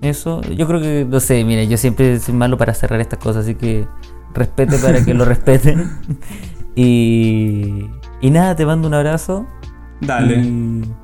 [0.00, 3.44] Eso, yo creo que, no sé, mira, yo siempre soy malo para cerrar estas cosas,
[3.44, 3.86] así que
[4.32, 5.90] respete para que lo respeten.
[6.76, 9.46] Y, y nada, te mando un abrazo.
[10.00, 10.36] Dale.
[10.40, 10.94] Y-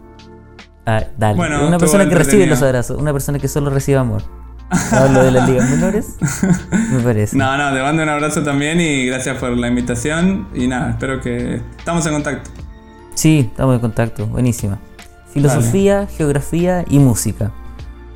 [0.87, 1.37] Ah, dale.
[1.37, 4.23] Bueno, una persona que recibe los abrazos, una persona que solo recibe amor.
[4.93, 6.17] Hablo de las ligas menores,
[6.93, 7.37] me parece.
[7.37, 10.49] No, no, te mando un abrazo también y gracias por la invitación.
[10.55, 12.51] Y nada, espero que estamos en contacto.
[13.15, 14.79] Sí, estamos en contacto, buenísima.
[15.33, 17.53] Filosofía, geografía y música.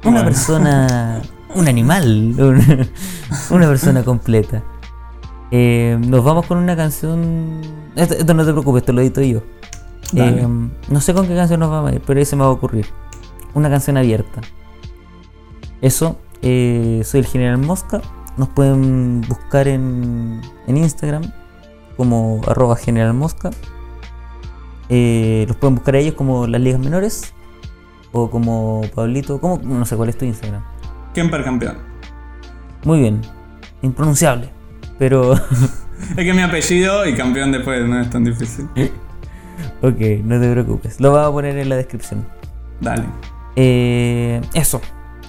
[0.05, 0.25] Una Bueno.
[0.25, 1.21] persona,
[1.55, 2.35] un animal,
[3.51, 4.63] una, persona completa.
[5.51, 7.61] Eh, nos vamos con una canción.
[7.97, 9.43] Esto, esto no te preocupes, te lo edito yo.
[10.15, 10.47] Eh,
[10.89, 12.53] no sé con qué canción nos vamos a ir, pero ahí se me va a
[12.53, 12.87] ocurrir.
[13.55, 14.41] Una canción abierta.
[15.81, 18.01] Eso, eh, soy el General Mosca.
[18.37, 21.33] Nos pueden buscar en, en Instagram
[21.97, 23.51] como arroba General Mosca.
[24.89, 27.35] Eh, los pueden buscar a ellos como las ligas menores
[28.13, 29.41] o como Pablito.
[29.41, 29.61] ¿cómo?
[29.63, 30.63] No sé cuál es tu Instagram.
[31.15, 31.79] Kemper campeón.
[32.85, 33.21] Muy bien,
[33.83, 34.51] impronunciable.
[34.99, 35.35] Pero,
[36.17, 38.69] Es que mi apellido y campeón después no es tan difícil.
[39.83, 41.01] ok, no te preocupes.
[41.01, 42.27] Lo vamos a poner en la descripción.
[42.81, 43.05] Dale.
[43.57, 44.81] Eh, eso.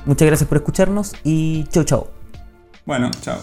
[0.05, 2.07] Muchas gracias por escucharnos y chau chau.
[2.85, 3.37] Bueno, chao.